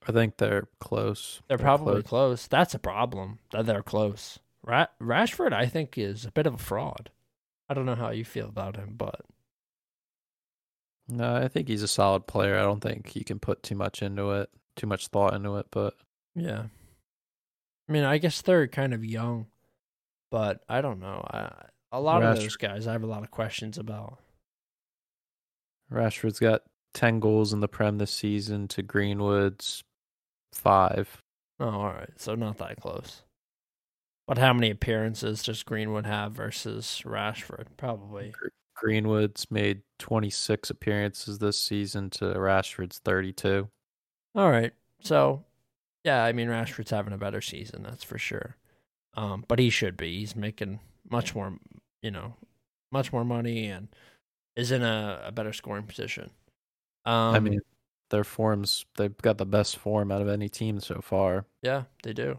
[0.08, 1.42] I think they're close.
[1.46, 2.46] They're, probably close.
[2.46, 4.38] That's a problem that they're close.
[4.64, 7.10] Ra- Rashford, I think, is a bit of a fraud.
[7.68, 9.20] I don't know how you feel about him, but
[11.10, 12.58] No, I think he's a solid player.
[12.58, 15.66] I don't think you can put too much into it, too much thought into it,
[15.70, 15.94] but
[16.34, 16.64] yeah.
[17.88, 19.46] I mean, I guess they're kind of young,
[20.30, 21.26] but I don't know.
[21.28, 21.50] I,
[21.92, 24.18] a lot of those guys, I have a lot of questions about.
[25.92, 26.62] Rashford's got
[26.94, 29.82] 10 goals in the Prem this season to Greenwood's
[30.52, 31.20] 5.
[31.58, 32.10] Oh, all right.
[32.16, 33.22] So not that close.
[34.28, 37.66] But how many appearances does Greenwood have versus Rashford?
[37.76, 38.32] Probably.
[38.80, 43.68] Greenwood's made 26 appearances this season to Rashford's 32.
[44.34, 44.72] All right.
[45.02, 45.44] So,
[46.04, 48.56] yeah, I mean Rashford's having a better season, that's for sure.
[49.14, 50.18] Um, but he should be.
[50.18, 51.54] He's making much more,
[52.02, 52.34] you know,
[52.90, 53.88] much more money and
[54.56, 56.30] is in a, a better scoring position.
[57.04, 57.60] Um, I mean,
[58.10, 61.46] their forms, they've got the best form out of any team so far.
[61.62, 62.38] yeah, they do.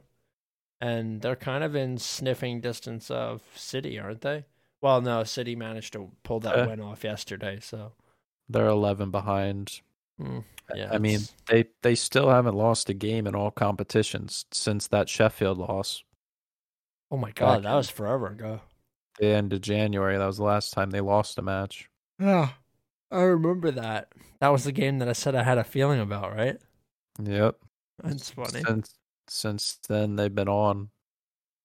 [0.80, 4.46] And they're kind of in sniffing distance of City, aren't they?
[4.82, 7.94] Well, no, City managed to pull that Uh, win off yesterday, so
[8.50, 9.82] They're 11 behind.
[10.20, 10.44] mm,
[10.76, 10.90] yeah.
[10.92, 15.58] I mean, they they still haven't lost a game in all competitions since that Sheffield
[15.58, 16.04] loss.
[17.12, 18.62] oh my god, back that was forever ago.
[19.20, 21.90] The end of January, that was the last time they lost a match.
[22.20, 22.50] Yeah,
[23.12, 24.12] I remember that.
[24.40, 26.58] That was the game that I said I had a feeling about, right?
[27.22, 27.58] Yep.
[28.04, 28.64] That's funny.
[28.66, 28.96] Since
[29.28, 30.90] since then, they've been on.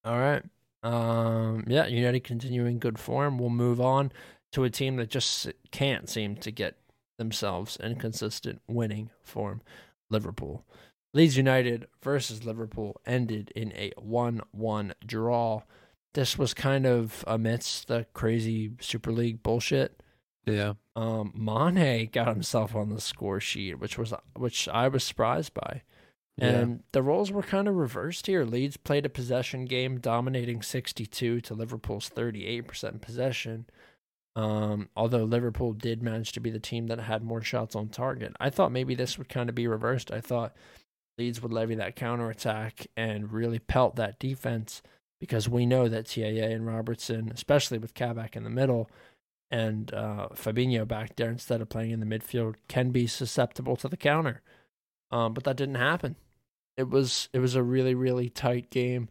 [0.05, 0.43] All right.
[0.87, 3.39] Um, yeah, United continuing good form.
[3.39, 4.13] We'll move on
[4.53, 6.77] to a team that just can't seem to get
[7.19, 9.63] themselves in consistent winning form.
[10.11, 10.65] Liverpool.
[11.13, 15.63] Leeds United versus Liverpool ended in a 1 1 draw.
[16.15, 20.01] This was kind of amidst the crazy Super League bullshit.
[20.45, 20.75] Yeah.
[20.95, 25.83] Um, Mane got himself on the score sheet, which was which I was surprised by.
[26.39, 26.49] Yeah.
[26.49, 28.45] And the roles were kind of reversed here.
[28.45, 33.67] Leeds played a possession game, dominating 62 to Liverpool's 38% possession.
[34.35, 38.35] Um, although Liverpool did manage to be the team that had more shots on target.
[38.39, 40.13] I thought maybe this would kind of be reversed.
[40.13, 40.55] I thought
[41.17, 44.83] Leeds would levy that counterattack and really pelt that defense
[45.19, 48.91] because we know that TAA and Robertson, especially with Kabak in the middle
[49.51, 53.89] and uh, Fabinho back there instead of playing in the midfield, can be susceptible to
[53.89, 54.43] the counter.
[55.11, 56.17] Um, but that didn't happen
[56.77, 59.09] it was it was a really really tight game.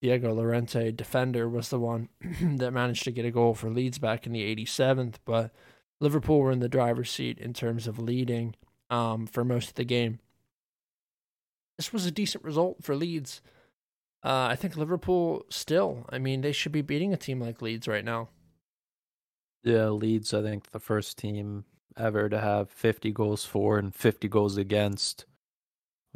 [0.00, 2.08] Diego Llorente, defender, was the one
[2.40, 5.52] that managed to get a goal for Leeds back in the 87th, but
[6.00, 8.54] Liverpool were in the driver's seat in terms of leading
[8.90, 10.20] um, for most of the game.
[11.76, 13.40] This was a decent result for Leeds.
[14.24, 17.88] Uh, I think Liverpool still, I mean, they should be beating a team like Leeds
[17.88, 18.28] right now.
[19.62, 21.64] Yeah, Leeds, I think, the first team
[21.96, 25.24] ever to have 50 goals for and 50 goals against.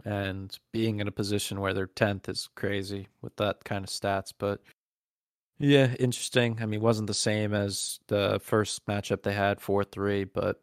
[0.04, 4.32] And being in a position where they're 10th is crazy with that kind of stats.
[4.36, 4.60] But
[5.58, 6.58] yeah, interesting.
[6.60, 10.60] I mean, wasn't the same as the first matchup they had 4 3, but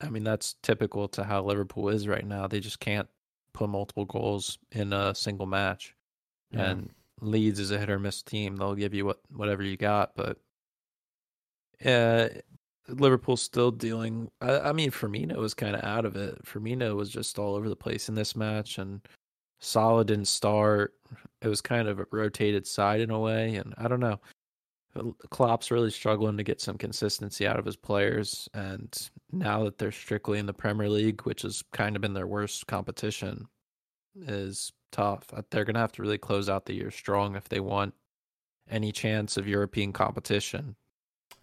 [0.00, 2.46] I mean, that's typical to how Liverpool is right now.
[2.46, 3.08] They just can't
[3.52, 5.94] put multiple goals in a single match.
[6.52, 6.90] And
[7.20, 8.56] Leeds is a hit or miss team.
[8.56, 10.38] They'll give you what whatever you got, but
[11.84, 12.28] uh,
[12.88, 14.30] Liverpool's still dealing.
[14.40, 16.44] I, I mean, Firmino was kind of out of it.
[16.44, 19.00] Firmino was just all over the place in this match, and
[19.60, 20.94] Salah didn't start.
[21.40, 24.20] It was kind of a rotated side in a way, and I don't know.
[25.30, 29.92] Klopp's really struggling to get some consistency out of his players, and now that they're
[29.92, 33.46] strictly in the Premier League, which has kind of been their worst competition,
[34.26, 35.24] is tough.
[35.32, 37.94] Uh, They're gonna have to really close out the year strong if they want
[38.68, 40.76] any chance of European competition.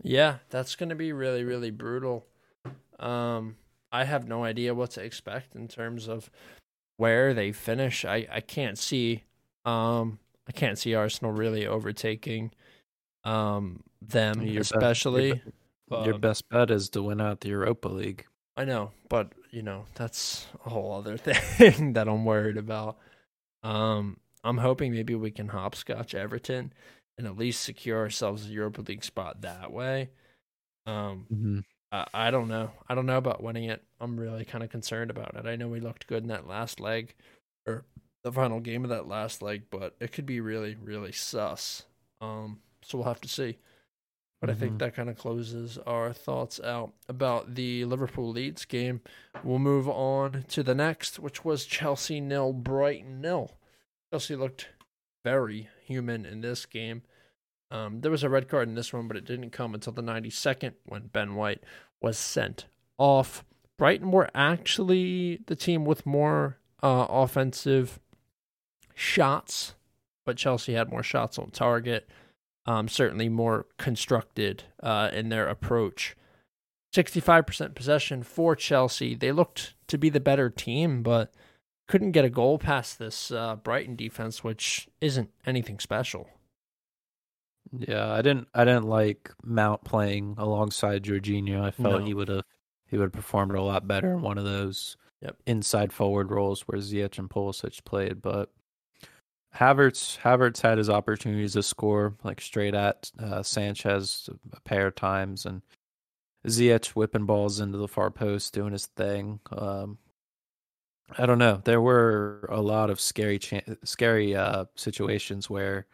[0.02, 2.26] Yeah, that's going to be really, really brutal.
[3.00, 3.58] Um,
[3.92, 6.30] I have no idea what to expect in terms of
[6.98, 8.06] where they finish.
[8.06, 9.24] I, I can't see,
[9.66, 12.52] um, I can't see Arsenal really overtaking,
[13.24, 15.28] um, them, Your best- especially.
[15.28, 15.36] your,
[15.90, 18.26] be- your um, best bet is to win out the Europa League.
[18.56, 22.98] I know, but you know that's a whole other thing that I'm worried about.
[23.64, 26.74] Um, I'm hoping maybe we can hopscotch Everton
[27.20, 30.10] and at least secure ourselves a Europa League spot that way.
[30.88, 31.60] Um, Mm-hmm.
[31.92, 32.72] I, I don't know.
[32.88, 33.84] I don't know about winning it.
[34.00, 35.46] I'm really kind of concerned about it.
[35.46, 37.14] I know we looked good in that last leg,
[37.68, 37.84] or
[38.24, 41.86] the final game of that last leg, but it could be really, really sus.
[42.22, 43.58] Um, so we'll have to see.
[44.40, 44.80] But I think Mhm.
[44.80, 49.02] that kind of closes our thoughts out about the Liverpool Leeds game.
[49.44, 53.58] We'll move on to the next, which was Chelsea nil, Brighton nil.
[54.14, 54.70] Chelsea looked
[55.26, 57.02] very human in this game.
[57.72, 60.02] Um, there was a red card in this one, but it didn't come until the
[60.02, 61.64] 92nd when Ben White
[62.02, 62.66] was sent
[62.98, 63.44] off.
[63.78, 68.00] Brighton were actually the team with more uh, offensive
[68.94, 69.76] shots,
[70.26, 72.10] but Chelsea had more shots on target.
[72.66, 76.16] Um, certainly more constructed uh, in their approach.
[76.94, 79.16] 65% possession for Chelsea.
[79.16, 81.34] They looked to be the better team, but
[81.88, 86.30] couldn't get a goal past this uh, Brighton defense, which isn't anything special.
[87.72, 88.48] Yeah, I didn't.
[88.54, 91.62] I didn't like Mount playing alongside Jorginho.
[91.62, 92.06] I felt No.
[92.06, 92.44] he would have
[92.88, 95.38] he would have performed a lot better in one of those Yep.
[95.46, 98.22] inside forward roles where Ziyech and Pulisic played.
[98.22, 98.52] But
[99.56, 104.96] Havertz Havertz had his opportunities to score like straight at uh, Sanchez a pair of
[104.96, 105.62] times, and
[106.48, 109.40] Ziyech whipping balls into the far post, doing his thing.
[109.52, 109.98] Um,
[111.18, 111.62] I don't know.
[111.66, 115.88] There were a lot of scary, cha- scary uh, situations where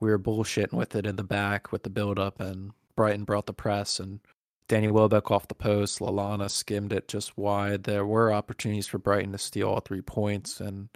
[0.00, 3.46] we were bullshitting with it in the back with the build up, and Brighton brought
[3.46, 4.20] the press, and
[4.68, 6.00] Danny Welbeck off the post.
[6.00, 7.84] Lallana skimmed it just wide.
[7.84, 10.88] There were opportunities for Brighton to steal all three points, and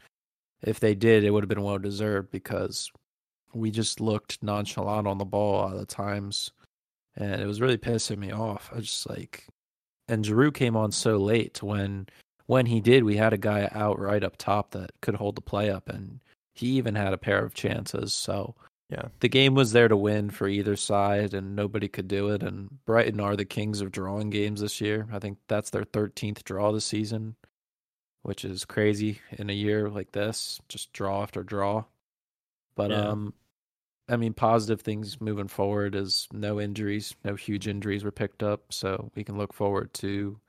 [0.63, 2.91] if they did, it would have been well deserved because
[3.55, 6.51] we just looked nonchalant on the ball a lot of times,
[7.17, 8.71] and it was really pissing me off.
[8.75, 9.47] I just like,
[10.09, 12.09] and Giroud came on so late when
[12.47, 15.41] when he did, we had a guy out right up top that could hold the
[15.41, 16.21] play up, and
[16.55, 18.13] he even had a pair of chances.
[18.13, 18.57] So
[18.91, 19.09] Yeah.
[19.20, 22.43] the game was there to win for either side, and nobody could do it.
[22.43, 25.07] And Brighton are the kings of drawing games this year.
[25.12, 27.36] I think that's their 13th draw this season,
[28.22, 31.84] which is crazy in a year like this, just draw after draw.
[32.74, 33.11] But Yeah.
[33.11, 33.34] um,
[34.09, 38.72] I mean, positive things moving forward is no injuries, no huge injuries were picked up,
[38.72, 40.41] so we can look forward to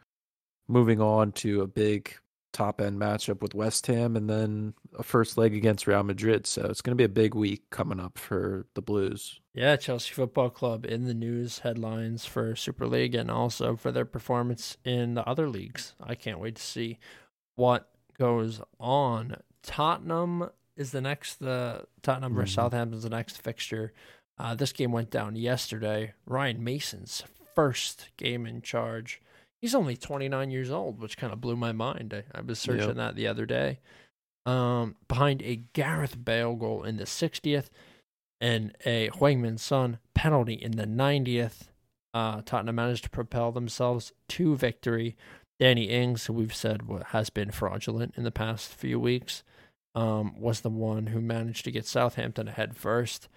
[0.67, 2.15] moving on to a big
[2.51, 6.45] top end matchup with West Ham and then a first leg against Real Madrid.
[6.45, 9.39] So it's going to be a big week coming up for the Blues.
[9.53, 14.05] Yeah, Chelsea Football Club in the news headlines for Super League and also for their
[14.05, 15.93] performance in the other leagues.
[16.01, 16.99] I can't wait to see
[17.55, 19.37] what goes on.
[19.63, 21.35] Tottenham is the next.
[21.39, 22.55] The Tottenham versus Mhm.
[22.55, 23.93] Southampton's the next fixture.
[24.37, 26.13] Uh, this game went down yesterday.
[26.25, 27.23] Ryan Mason's
[27.55, 29.21] first game in charge.
[29.61, 32.13] He's only 29 years old, which kind of blew my mind.
[32.13, 32.95] I, I was searching Yep.
[32.95, 33.79] that the other day.
[34.45, 37.67] Um, behind a Gareth Bale goal in the 60th
[38.39, 41.67] and a Heung-min Son penalty in the 90th.
[42.13, 45.15] Uh, Tottenham managed to propel themselves to victory.
[45.59, 49.43] Danny Ings, who we've said has been fraudulent in the past few weeks,
[49.93, 53.27] um, was the one who managed to get Southampton ahead first.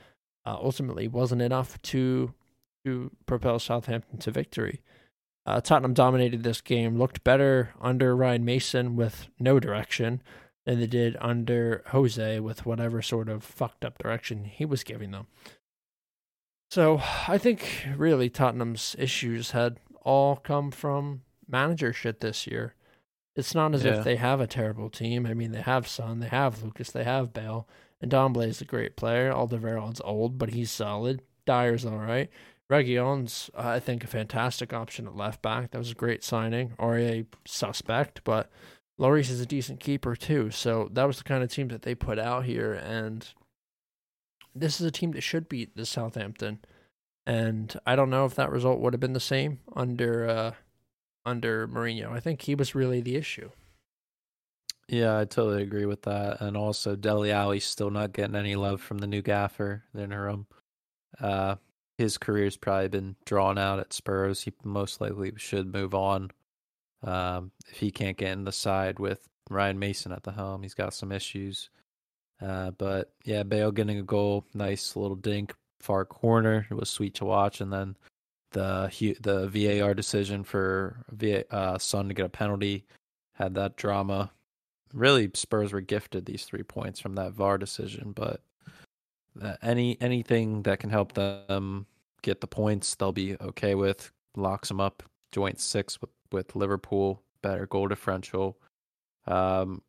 [0.47, 2.33] Uh, ultimately, wasn't enough to
[2.87, 4.81] to propel Southampton to victory.
[5.47, 10.23] Uh, Tottenham dominated this game, looked better under Ryan Mason with no direction
[10.65, 15.11] than they did under Jose with whatever sort of fucked up direction he was giving
[15.11, 15.27] them.
[16.71, 22.75] So I think really Tottenham's issues had all come from manager shit this year.
[23.37, 23.99] It's not as Yeah.
[23.99, 25.27] if they have a terrible team.
[25.27, 27.69] I mean, they have Son, they have Lucas, they have Bale,
[28.01, 29.31] and Ndombele is a great player.
[29.33, 31.23] Alderweireld's old, but he's solid.
[31.45, 32.31] Dier's all right.
[32.71, 35.71] Reguilon's, uh, I think, a fantastic option at left back.
[35.71, 36.73] That was a great signing.
[36.79, 38.51] Aurier suspect, but
[38.99, 40.51] Lloris is a decent keeper too.
[40.51, 43.27] So that was the kind of team that they put out here, and
[44.55, 46.61] this is a team that should beat the Southampton.
[47.27, 50.53] And I don't know if that result would have been the same under uh,
[51.27, 52.13] under Mourinho.
[52.13, 53.51] I think he was really the issue.
[54.89, 56.41] Yeah, I totally agree with that.
[56.41, 60.47] And also, Dele Alli's still not getting any love from the new gaffer, the interim.
[61.19, 61.57] Uh,
[61.99, 64.43] his career's probably been drawn out at Spurs.
[64.43, 66.31] He most likely should move on.
[67.03, 70.75] Um, if he can't get in the side with Ryan Mason at the helm, he's
[70.75, 71.71] got some issues.
[72.41, 76.67] Uh, but yeah, Bale getting a goal, nice little dink, far corner.
[76.71, 77.61] It was sweet to watch.
[77.61, 77.97] And then
[78.53, 78.91] the
[79.21, 82.87] the VAR decision for VA, uh, Son to get a penalty
[83.35, 84.31] had that drama
[84.95, 88.41] really Spurs were gifted these three points from that VAR decision, but
[89.41, 91.87] uh, any anything that can help them
[92.23, 94.13] get the points, they'll be okay with.
[94.37, 98.59] Locks them up, joint six with with Liverpool, better goal differential.
[99.27, 99.83] Um,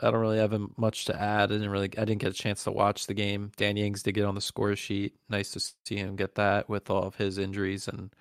[0.00, 1.50] I don't really have much to add.
[1.50, 3.52] I didn't really, I didn't get a chance to watch the game.
[3.56, 5.14] Danny Ings did get on the score sheet.
[5.28, 8.14] Nice to see him get that with all of his injuries and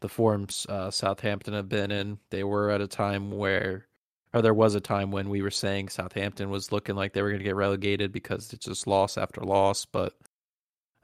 [0.00, 2.18] the forms uh, Southampton have been in.
[2.30, 3.87] They were at a time where
[4.32, 7.30] or there was a time when we were saying Southampton was looking like they were
[7.30, 10.14] going to get relegated because it's just loss after loss, but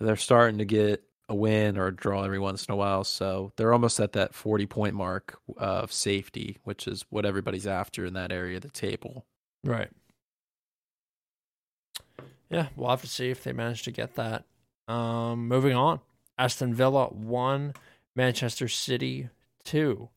[0.01, 3.05] they're starting to get a win or a draw every once in a while.
[3.05, 8.05] So they're almost at that 40 point mark of safety, which is what everybody's after
[8.05, 9.25] in that area of the table.
[9.62, 9.91] Right.
[12.51, 14.45] Yeah, we'll have to see if they manage to get that.
[14.87, 16.01] Um, moving on,
[16.39, 17.72] Aston Villa one,
[18.14, 19.31] Manchester City
[19.64, 20.11] two.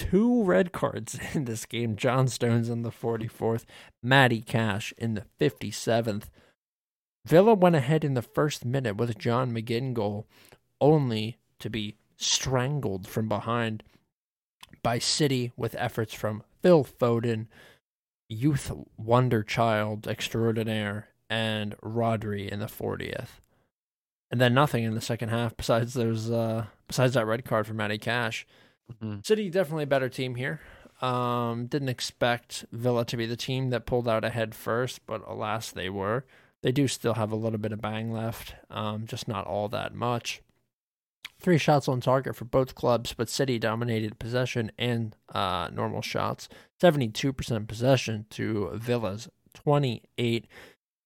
[0.00, 1.94] Two red cards in this game.
[1.94, 3.64] John Stones in the 44th,
[4.02, 6.24] Matty Cash in the 57th.
[7.26, 10.26] Villa went ahead in the first minute with John McGinn goal,
[10.80, 13.82] only to be strangled from behind
[14.82, 17.46] by City with efforts from Phil Foden,
[18.26, 23.40] youth wonder child extraordinaire, and Rodri in the 40th.
[24.30, 27.74] And then nothing in the second half besides those uh besides that red card for
[27.74, 28.46] Matty Cash.
[28.90, 29.24] Mhm.
[29.24, 30.60] City definitely a better team here.
[31.00, 35.70] Um, didn't expect Villa to be the team that pulled out ahead first, but alas,
[35.70, 36.24] they were.
[36.62, 39.94] They do still have a little bit of bang left, um, just not all that
[39.94, 40.42] much.
[41.40, 46.50] Three shots on target for both clubs, but City dominated possession and uh, normal shots.
[46.82, 50.46] 72% possession to Villa's 28.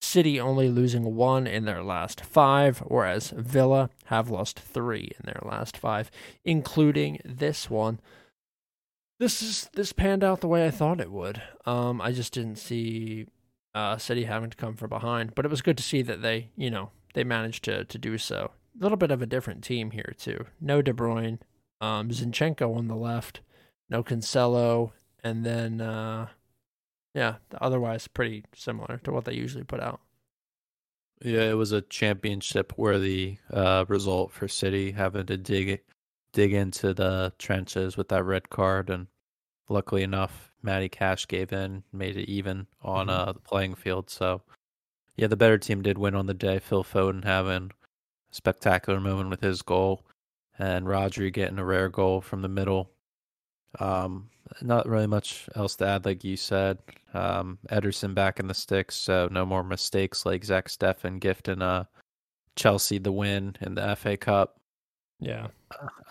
[0.04, 5.42] City only losing one in their last five, whereas Villa have lost three in their
[5.44, 6.10] last five,
[6.44, 7.98] including this one.
[9.18, 11.42] This is this panned out the way I thought it would.
[11.64, 13.26] Um, I just didn't see
[13.74, 16.50] uh, City having to come from behind, but it was good to see that they,
[16.56, 18.50] you know, they managed to to do so.
[18.78, 20.46] A little bit of a different team here too.
[20.60, 21.38] No De Bruyne,
[21.80, 23.40] um, Zinchenko on the left,
[23.88, 24.92] no Cancelo,
[25.22, 26.28] and then uh,
[27.14, 30.00] yeah, otherwise pretty similar to what they usually put out.
[31.22, 35.80] Yeah, it was a championship worthy uh, result for City having to dig
[36.32, 39.06] dig into the trenches with that red card, and
[39.68, 43.10] luckily enough, Matty Cash gave in, made it even on Mhm.
[43.10, 44.10] uh, the playing field.
[44.10, 44.42] So,
[45.16, 46.58] yeah, the better team did win on the day.
[46.58, 47.70] Phil Foden having
[48.30, 50.04] a spectacular moment with his goal,
[50.58, 52.90] and Rodri getting a rare goal from the middle.
[53.80, 54.28] Um,
[54.62, 56.78] not really much else to add, like you said.
[57.12, 61.84] Um, Ederson back in the sticks, so no more mistakes like Zach Steffen gifting uh
[62.56, 64.60] Chelsea the win in the FA Cup.
[65.20, 65.48] Yeah,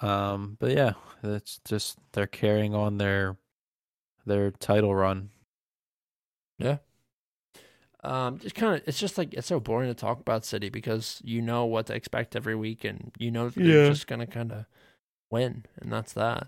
[0.01, 0.93] Um, but yeah,
[1.23, 3.37] it's just they're carrying on their
[4.25, 5.29] their title run.
[6.57, 6.77] Yeah.
[8.03, 11.21] Um, it's kind of it's just like it's so boring to talk about City because
[11.23, 13.89] you know what to expect every week, and you know that they're Yeah.
[13.89, 14.65] just gonna kind of
[15.29, 16.47] win, and that's that.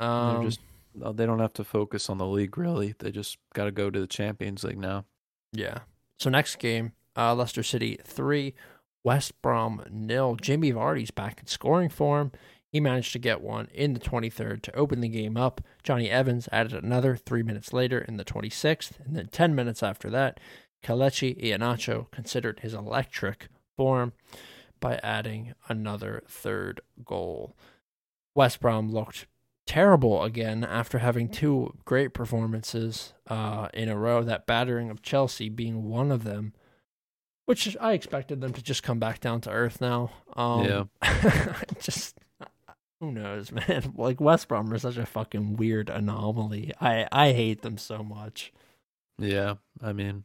[0.00, 0.60] Um, just
[1.02, 2.94] uh, they don't have to focus on the league really.
[2.98, 5.04] They just got to go to the Champions League now.
[5.52, 5.80] Yeah.
[6.18, 8.54] So next game, uh, Leicester City three,
[9.04, 10.36] West Brom nil.
[10.36, 12.32] Jamie Vardy's back in scoring form.
[12.70, 15.62] He managed to get one in the 23rd to open the game up.
[15.82, 20.10] Jonny Evans added another three minutes later in the 26th, and then 10 minutes after
[20.10, 20.38] that,
[20.84, 24.12] Kelechi Iheanacho considered his electric form
[24.80, 27.56] by adding another third goal.
[28.34, 29.26] West Brom looked
[29.68, 34.24] terrible again after having two great performances uh, in a row.
[34.24, 36.54] That battering of Chelsea being one of them,
[37.44, 40.10] which I expected them to just come back down to earth now.
[40.34, 41.52] Um, Yeah.
[41.80, 42.18] just
[42.98, 43.92] who knows, man.
[43.96, 46.72] Like West Brom are such a fucking weird anomaly.
[46.80, 48.52] I I hate them so much.
[49.18, 50.24] Yeah, I mean,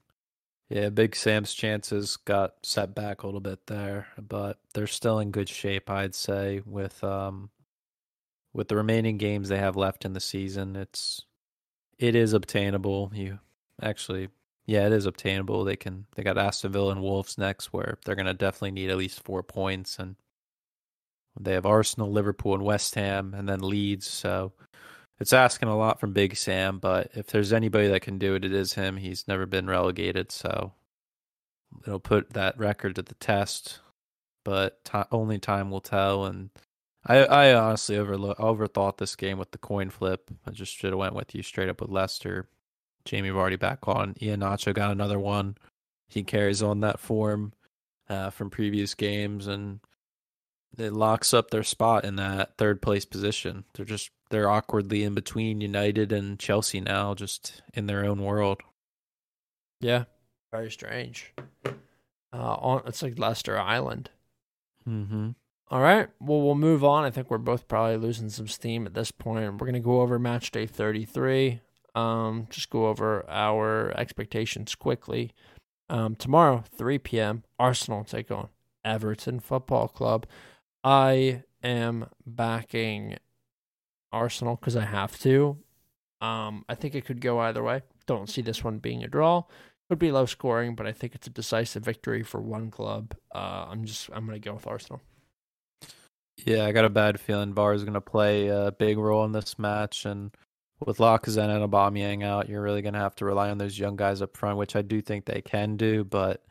[0.70, 5.32] yeah, Big Sam's chances got set back a little bit there, but they're still in
[5.32, 7.50] good shape, I'd say, with um
[8.54, 10.76] with the remaining games they have left in the season.
[10.76, 11.26] It's
[11.98, 13.12] it is obtainable.
[13.14, 13.40] You
[13.82, 14.30] actually
[14.66, 15.64] yeah, it is obtainable.
[15.64, 18.98] They can they got Aston Villa and Wolves next where they're gonna definitely need at
[18.98, 20.16] least four points and
[21.40, 24.08] they have Arsenal, Liverpool, and West Ham, and then Leeds.
[24.08, 24.54] So
[25.20, 28.46] it's asking a lot from Big Sam, but if there's anybody that can do it,
[28.46, 28.98] it is him.
[28.98, 30.74] He's never been relegated, so
[31.86, 33.80] it'll put that record to the test.
[34.44, 36.26] But ti only time will tell.
[36.26, 36.50] And
[37.06, 40.32] I, I honestly overlook, overthought this game with the coin flip.
[40.48, 42.48] I just should have went with you straight up with Leicester.
[43.06, 44.14] Jamie Vardy back on.
[44.16, 45.58] Iheanacho got another one.
[46.08, 47.54] He carries on that form
[48.08, 49.82] uh, from previous games, and
[50.78, 53.66] it locks up their spot in that third place position.
[53.74, 58.62] They're just they're awkwardly in between United and Chelsea now, just in their own world.
[59.82, 60.06] Yeah,
[60.52, 61.34] very strange.
[61.66, 61.72] Uh,
[62.56, 64.10] on it's like Leicester Island.
[64.88, 65.32] Mm-hmm.
[65.74, 66.08] All right.
[66.20, 67.04] Well, we'll move on.
[67.04, 69.54] I think we're both probably losing some steam at this point.
[69.54, 71.62] We're going to go over match day 33.
[71.96, 75.32] Um, just go over our expectations quickly.
[75.90, 78.50] Um, tomorrow, 3 p.m., Arsenal take on
[78.86, 80.28] Everton Football Club.
[80.84, 83.18] I am backing
[84.12, 85.58] Arsenal because I have to.
[86.22, 87.82] Um, I think it could go either way.
[88.06, 89.46] Don't see this one being a draw.
[89.90, 93.16] Could be low scoring, but I think it's a decisive victory for one club.
[93.34, 95.02] Uh, I'm just I'm gonna go with Arsenal.
[96.38, 99.32] Yeah, I got a bad feeling VAR is going to play a big role in
[99.32, 100.36] this match, and
[100.80, 103.96] with Lacazette and Aubameyang out, you're really going to have to rely on those young
[103.96, 106.04] guys up front, which I do think they can do.
[106.04, 106.44] But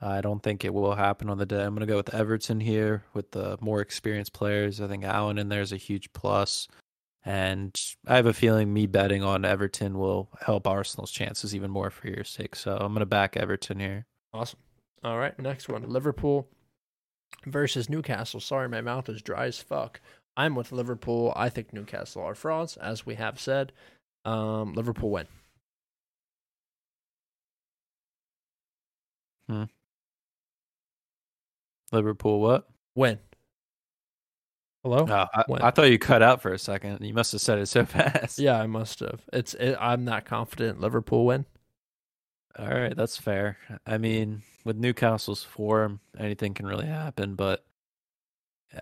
[0.00, 1.62] I don't think it will happen on the day.
[1.62, 4.80] I'm going to go with Everton here with the more experienced players.
[4.80, 6.68] I think Allen in there is a huge plus.
[7.24, 11.90] And I have a feeling me betting on Everton will help Arsenal's chances even more
[11.90, 12.56] for your sake.
[12.56, 14.06] So I'm going to back Everton here.
[14.32, 14.60] Awesome.
[15.04, 16.48] All right, next one Liverpool
[17.46, 18.40] versus Newcastle.
[18.40, 20.00] Sorry, my mouth is dry as fuck.
[20.36, 21.32] I'm with Liverpool.
[21.36, 23.72] I think Newcastle are frauds, as we have said.
[24.24, 25.26] Um, Liverpool win.
[29.48, 29.64] Hmm.
[31.92, 32.68] Liverpool what?
[32.94, 33.18] Win.
[34.84, 35.06] Hello?
[35.08, 37.04] Oh, I, I, thought you cut out for a second.
[37.04, 38.38] You must have said it so fast.
[38.38, 39.22] Yeah, I must have.
[39.32, 41.46] It's it, I'm not confident Liverpool win.
[42.58, 43.56] All right, that's fair.
[43.86, 47.64] I mean, with Newcastle's form, anything can really happen, but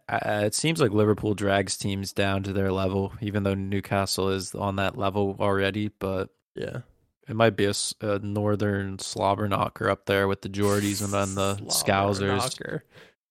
[0.09, 4.77] it seems like Liverpool drags teams down to their level, even though Newcastle is on
[4.77, 5.89] that level already.
[5.89, 6.81] But yeah,
[7.29, 11.35] it might be a, a northern slobber knocker up there with the Geordies and then
[11.35, 12.39] the Scousers.
[12.39, 12.85] Knocker.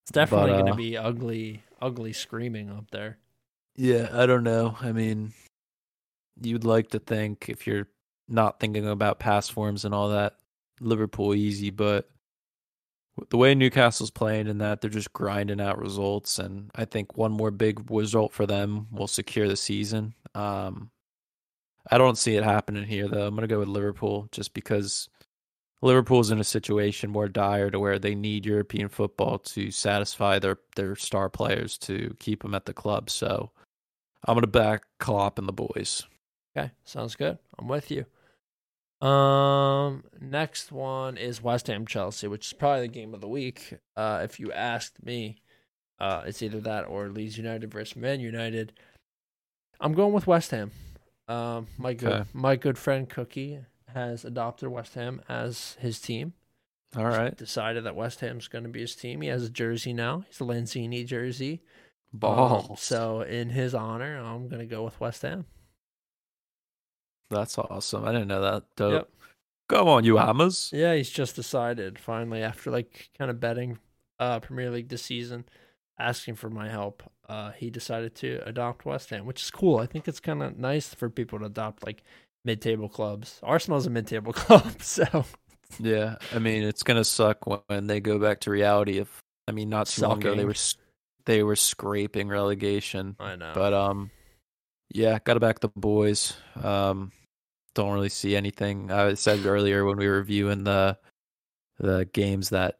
[0.04, 3.18] It's definitely uh, going to be ugly, ugly screaming up there.
[3.76, 4.78] Yeah, I don't know.
[4.80, 5.34] I mean,
[6.39, 7.88] you'd like to think if you're
[8.28, 10.36] not thinking about past forms and all that,
[10.80, 12.09] Liverpool easy, but
[13.30, 17.32] the way Newcastle's playing and that they're just grinding out results, and I think one
[17.32, 20.13] more big result for them will secure the season.
[20.34, 20.91] Um,
[21.89, 23.28] I don't see it happening here though.
[23.28, 25.07] I'm gonna go with Liverpool just because
[25.82, 30.57] Liverpool's in a situation more dire to where they need European football to satisfy their
[30.76, 33.09] their star players to keep them at the club.
[33.09, 33.51] So
[34.26, 36.03] I'm gonna back Klopp and the boys.
[36.57, 37.38] Okay, sounds good.
[37.59, 38.05] I'm with you.
[39.06, 43.76] Um, next one is West Ham Chelsea, which is probably the game of the week.
[43.95, 45.38] Uh, if you asked me,
[45.99, 48.74] uh, it's either that or Leeds United versus Man United.
[49.80, 50.72] I'm going with West Ham.
[51.28, 52.30] Um, my good okay.
[52.34, 53.60] my good friend Cookie
[53.93, 56.34] has adopted West Ham as his team.
[56.97, 57.36] All right.
[57.36, 59.22] Decided that West Ham's going to be his team.
[59.22, 60.24] He has a jersey now.
[60.28, 61.62] He's a Lanzini jersey.
[62.14, 62.70] Balls.
[62.70, 65.45] Um, so in his honor, I'm going to go with West Ham.
[67.30, 68.05] That's awesome.
[68.05, 68.63] I didn't know that.
[68.76, 68.93] Dope.
[68.93, 69.09] Yep.
[69.67, 70.69] Go on, you hammers.
[70.71, 73.80] Yeah, he's just decided finally after like kind of betting
[74.19, 75.45] uh Premier League this season,
[75.97, 77.03] asking for my help.
[77.28, 79.80] Uh he decided to adopt West Ham, which is cool.
[79.80, 82.03] I think it's kind of nice for people to adopt like
[82.43, 83.39] mid-table clubs.
[83.41, 85.26] Arsenal's a mid-table club, so
[85.80, 88.99] yeah, I mean it's gonna suck when they go back to reality.
[88.99, 90.09] If I mean, not Sucking.
[90.09, 90.55] long ago they were
[91.26, 93.15] they were scraping relegation.
[93.19, 94.11] I know, but um,
[94.96, 96.34] yeah, got to back the boys.
[96.64, 97.12] Um,
[97.74, 98.91] don't really see anything.
[98.91, 100.98] I said earlier when we were reviewing the
[101.78, 102.78] the games that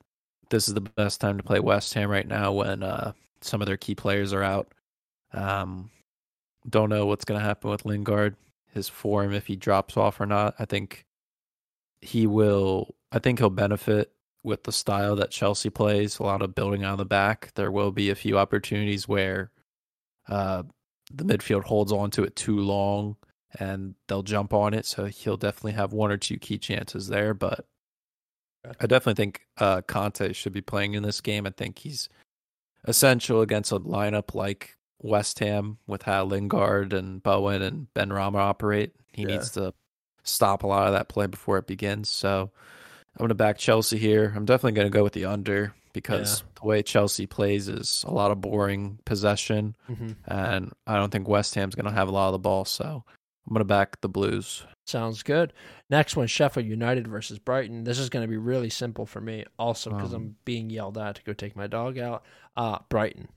[0.50, 3.12] this is the best time to play West Ham right now when uh,
[3.42, 4.72] some of their key players are out.
[5.34, 5.92] Um,
[6.70, 8.38] don't know what's going to happen with Lingard,
[8.74, 10.56] his form if he drops off or not.
[10.58, 11.06] I think
[12.02, 12.96] he will.
[13.12, 14.14] I think he'll benefit
[14.44, 16.20] with the style that Chelsea plays.
[16.20, 17.52] A lot of building on the back.
[17.56, 19.52] There will be a few opportunities where
[20.30, 20.64] uh,
[21.14, 23.16] the midfield holds on to it too long
[23.60, 24.86] and they'll jump on it.
[24.86, 27.34] So he'll definitely have one or two key chances there.
[27.34, 27.66] But
[28.80, 31.46] I definitely think uh, Kanté should be playing in this game.
[31.46, 32.10] I think he's
[32.84, 38.38] essential against a lineup like West Ham with how Lingard and Bowen and Ben Benrahma
[38.38, 38.94] operate.
[39.14, 39.28] He yeah.
[39.30, 39.74] needs to
[40.24, 42.10] stop a lot of that play before it begins.
[42.10, 42.52] So
[43.14, 44.34] I'm going to back Chelsea here.
[44.36, 46.48] I'm definitely going to go with the under because yeah.
[46.62, 50.12] the way Chelsea plays is a lot of boring possession, mm-hmm.
[50.26, 52.66] and I don't think West Ham's going to have a lot of the ball.
[52.66, 53.04] So
[53.48, 54.66] I'm going to back the Blues.
[54.86, 55.54] Sounds good.
[55.90, 57.86] Next one, Sheffield United versus Brighton.
[57.86, 60.98] This is going to be really simple for me, also because um, I'm being yelled
[60.98, 62.24] at to go take my dog out.
[62.56, 63.30] Uh, Brighton.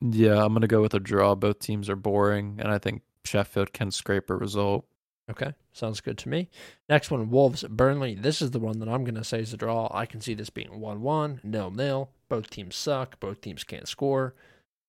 [0.00, 1.34] Yeah, I'm going to go with a draw.
[1.34, 4.86] Both teams are boring, and I think Sheffield can scrape a result.
[5.28, 6.48] Okay, sounds good to me.
[6.88, 8.14] Next one, Wolves Burnley.
[8.14, 9.90] This is the one that I'm going to say is a draw.
[9.92, 12.10] I can see this being 1 1, nil nil.
[12.28, 13.18] Both teams suck.
[13.18, 14.34] Both teams can't score.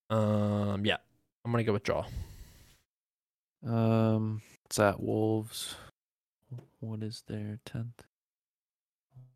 [0.09, 0.97] Um, yeah,
[1.43, 2.05] I'm going to go with draw.
[3.65, 5.75] Um, it's at Wolves.
[6.79, 8.05] What is their 10th?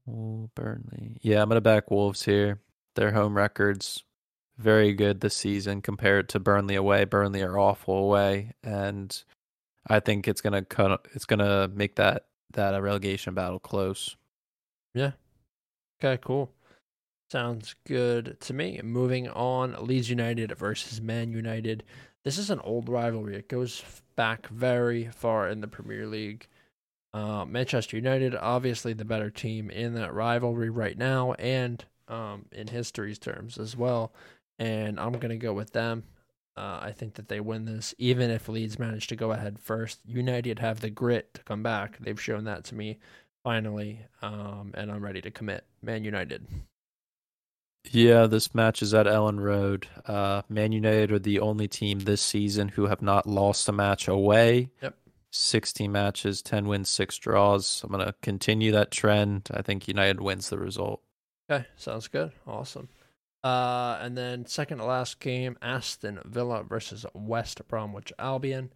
[0.07, 1.17] Oh, Burnley.
[1.21, 2.59] Yeah, I'm going to back Wolves here.
[2.95, 4.03] Their home records
[4.57, 7.05] very good this season compared to Burnley away.
[7.05, 9.23] Burnley are awful away, and
[9.87, 11.07] I think it's gonna cut.
[11.13, 14.15] It's gonna make that that a relegation battle close.
[14.93, 15.11] Yeah.
[16.03, 16.19] Okay.
[16.23, 16.51] Cool.
[17.31, 18.81] Sounds good to me.
[18.83, 21.83] Moving on, Leeds United versus Man United.
[22.25, 23.37] This is an old rivalry.
[23.37, 23.83] It goes
[24.15, 26.47] back very far in the Premier League.
[27.13, 32.67] Uh, Manchester United, obviously the better team in that rivalry right now, and um, in
[32.67, 34.13] history's terms as well.
[34.59, 36.03] And I'm gonna go with them.
[36.57, 39.99] Uh, I think that they win this, even if Leeds manage to go ahead first.
[40.05, 41.97] United have the grit to come back.
[41.99, 42.99] They've shown that to me
[43.43, 45.65] finally, um, and I'm ready to commit.
[45.81, 46.45] Man United.
[47.89, 49.87] Yeah, this match is at Elland Road.
[50.05, 54.07] Uh, Man United are the only team this season who have not lost a match
[54.07, 54.69] away.
[54.81, 54.95] Yep.
[55.31, 57.81] 16 matches, 10 wins, 6 draws.
[57.83, 59.47] I'm going to continue that trend.
[59.51, 61.01] I think United wins the result.
[61.49, 62.31] Okay, sounds good.
[62.45, 62.89] Awesome.
[63.43, 68.71] Uh, and then second to last game, Aston Villa versus West Bromwich Albion.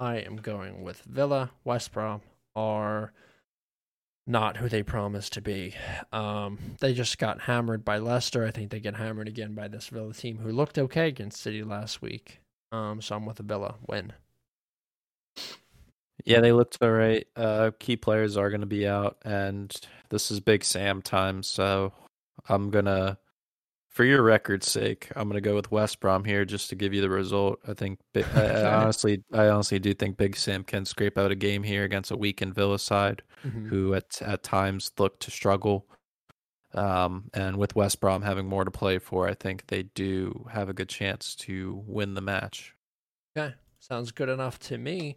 [0.00, 1.50] I am going with Villa.
[1.64, 2.22] West Brom
[2.54, 3.12] are
[4.26, 5.74] not who they promised to be.
[6.12, 8.44] Um, they just got hammered by Leicester.
[8.44, 11.62] I think they get hammered again by this Villa team who looked okay against City
[11.62, 12.40] last week.
[12.72, 14.12] Um, so I'm with a Villa win.
[16.24, 17.26] Yeah, they looked all right.
[17.36, 19.72] Uh, key players are going to be out, and
[20.08, 21.44] this is Big Sam time.
[21.44, 21.92] So
[22.48, 23.18] I'm gonna,
[23.96, 27.00] for your record's sake, I'm gonna go with West Brom here just to give you
[27.00, 27.58] the result.
[27.66, 31.34] I think, I, I honestly, I honestly do think Big Sam can scrape out a
[31.34, 33.68] game here against a weakened Villa side, Mm-hmm.
[33.68, 35.86] who at at times look to struggle.
[36.74, 40.68] Um, and with West Brom having more to play for, I think they do have
[40.68, 42.74] a good chance to win the match.
[43.36, 45.16] Okay, sounds good enough to me.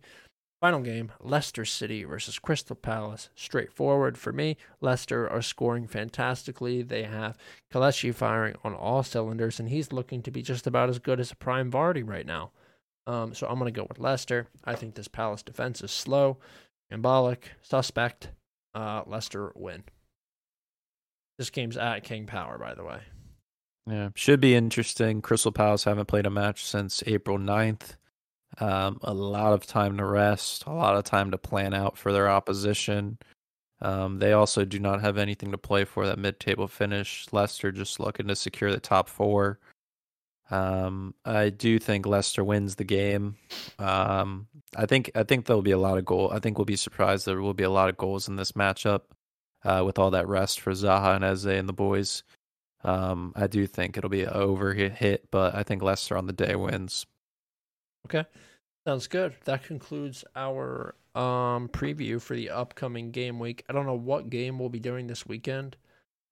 [0.62, 3.30] Final game Leicester City versus Crystal Palace.
[3.34, 4.58] Straightforward for me.
[4.82, 6.82] Leicester are scoring fantastically.
[6.82, 7.38] They have
[7.74, 11.32] Kelechi firing on all cylinders, and he's looking to be just about as good as
[11.32, 12.52] a prime Vardy right now.
[13.08, 14.48] Um, so I'm going to go with Leicester.
[14.66, 16.38] I think this Palace defense is slow,
[16.94, 18.30] embolic, suspect.
[18.76, 19.84] Uh, Leicester win.
[21.38, 23.00] This game's at King Power, by the way.
[23.88, 25.22] Yeah, should be interesting.
[25.22, 27.96] Crystal Palace haven't played a match since April 9th.
[28.58, 32.12] Um, a lot of time to rest, a lot of time to plan out for
[32.12, 33.18] their opposition.
[33.82, 37.28] Um, they also do not have anything to play for that mid-table finish.
[37.32, 39.60] Leicester just looking to secure the top four.
[40.52, 43.36] Um, I do think Leicester wins the game.
[43.78, 46.32] Um, I think I think there'll be a lot of goal.
[46.34, 49.02] I think we'll be surprised there will be a lot of goals in this matchup
[49.64, 52.24] uh, with all that rest for Zaha and Eze and the boys.
[52.84, 56.34] Um, I do think it'll be an over hit, but I think Leicester on the
[56.34, 57.06] day wins.
[58.06, 58.26] Okay.
[58.88, 59.36] Sounds good.
[59.46, 63.64] That concludes our um preview for the upcoming game week.
[63.70, 65.76] I don't know what game we'll be doing this weekend.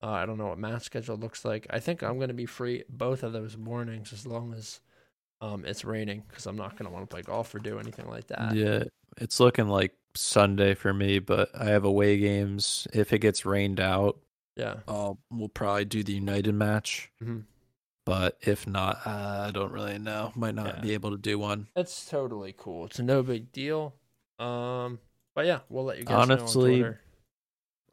[0.02, 1.66] Uh, I don't know what match schedule looks like.
[1.72, 4.80] I think I'm going to be free both of those mornings as long as
[5.42, 8.08] um it's raining because I'm not going to want to play golf or do anything
[8.08, 8.56] like that.
[8.56, 8.84] Yeah,
[9.18, 12.88] it's looking like Sunday for me, but I have away games.
[12.94, 14.20] If it gets rained out,
[14.56, 14.78] Yeah.
[14.88, 17.12] I'll we'll probably do the United match.
[17.24, 17.44] Mhm.
[18.08, 20.32] But if not, I don't really know.
[20.34, 20.80] Might not Yeah.
[20.82, 21.68] be able to do one.
[21.76, 22.86] It's totally cool.
[22.86, 23.94] It's no big deal.
[24.40, 25.00] Um,
[25.36, 26.86] but yeah, we'll let you guys Honestly,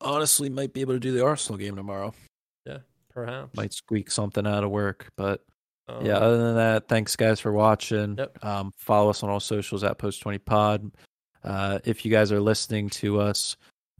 [0.00, 2.14] Honestly, might be able to do the Arsenal game tomorrow.
[2.64, 2.78] Yeah,
[3.10, 3.56] perhaps.
[3.56, 5.44] Might squeak something out of work, but
[5.88, 6.16] Um, yeah.
[6.16, 8.16] Other than that, thanks guys for watching.
[8.16, 8.42] Yep.
[8.44, 10.90] Um, follow us on all socials at Post Twenty Pod.
[11.42, 13.56] Uh, if you guys are listening to us,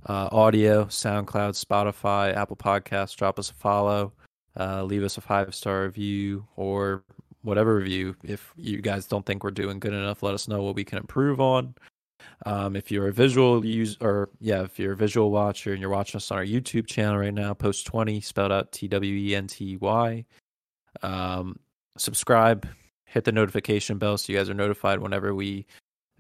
[0.07, 4.13] uh, audio, SoundCloud, Spotify, Apple Podcasts, drop us a follow.
[4.59, 7.03] Uh, leave us a five star review or
[7.43, 8.17] whatever review.
[8.23, 10.99] If you guys don't think we're doing good enough, let us know what we can
[10.99, 11.75] improve on.
[12.47, 15.91] Um, if you're a visual use or yeah, if you're a visual watcher and you're
[15.91, 19.35] watching us on our YouTube channel right now, post twenty spelled out T W E
[19.35, 20.25] N T Y.
[21.03, 21.59] Um,
[21.99, 22.67] subscribe,
[23.07, 25.67] hit the notification bell so you guys are notified whenever we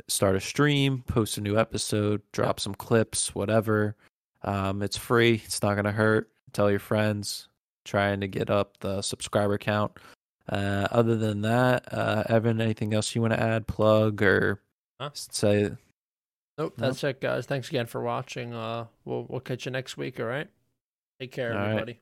[0.08, 3.96] start a stream, post a new episode, drop some clips, whatever.
[4.42, 5.40] Um, it's free.
[5.44, 6.30] It's not gonna hurt.
[6.52, 7.48] Tell your friends.
[7.84, 9.92] Trying to get up the subscriber count.
[10.48, 14.60] Uh, other than that, uh, Evan, anything else you want to add, plug or
[15.00, 15.10] Huh?
[15.14, 15.62] say?
[15.62, 15.78] Nope,
[16.58, 16.74] Nope.
[16.76, 17.46] that's it, guys.
[17.46, 18.52] Thanks again for watching.
[18.54, 20.20] Uh, we'll we'll catch you next week.
[20.20, 20.48] All right.
[21.20, 21.66] Take care, All right.
[21.70, 22.00] everybody.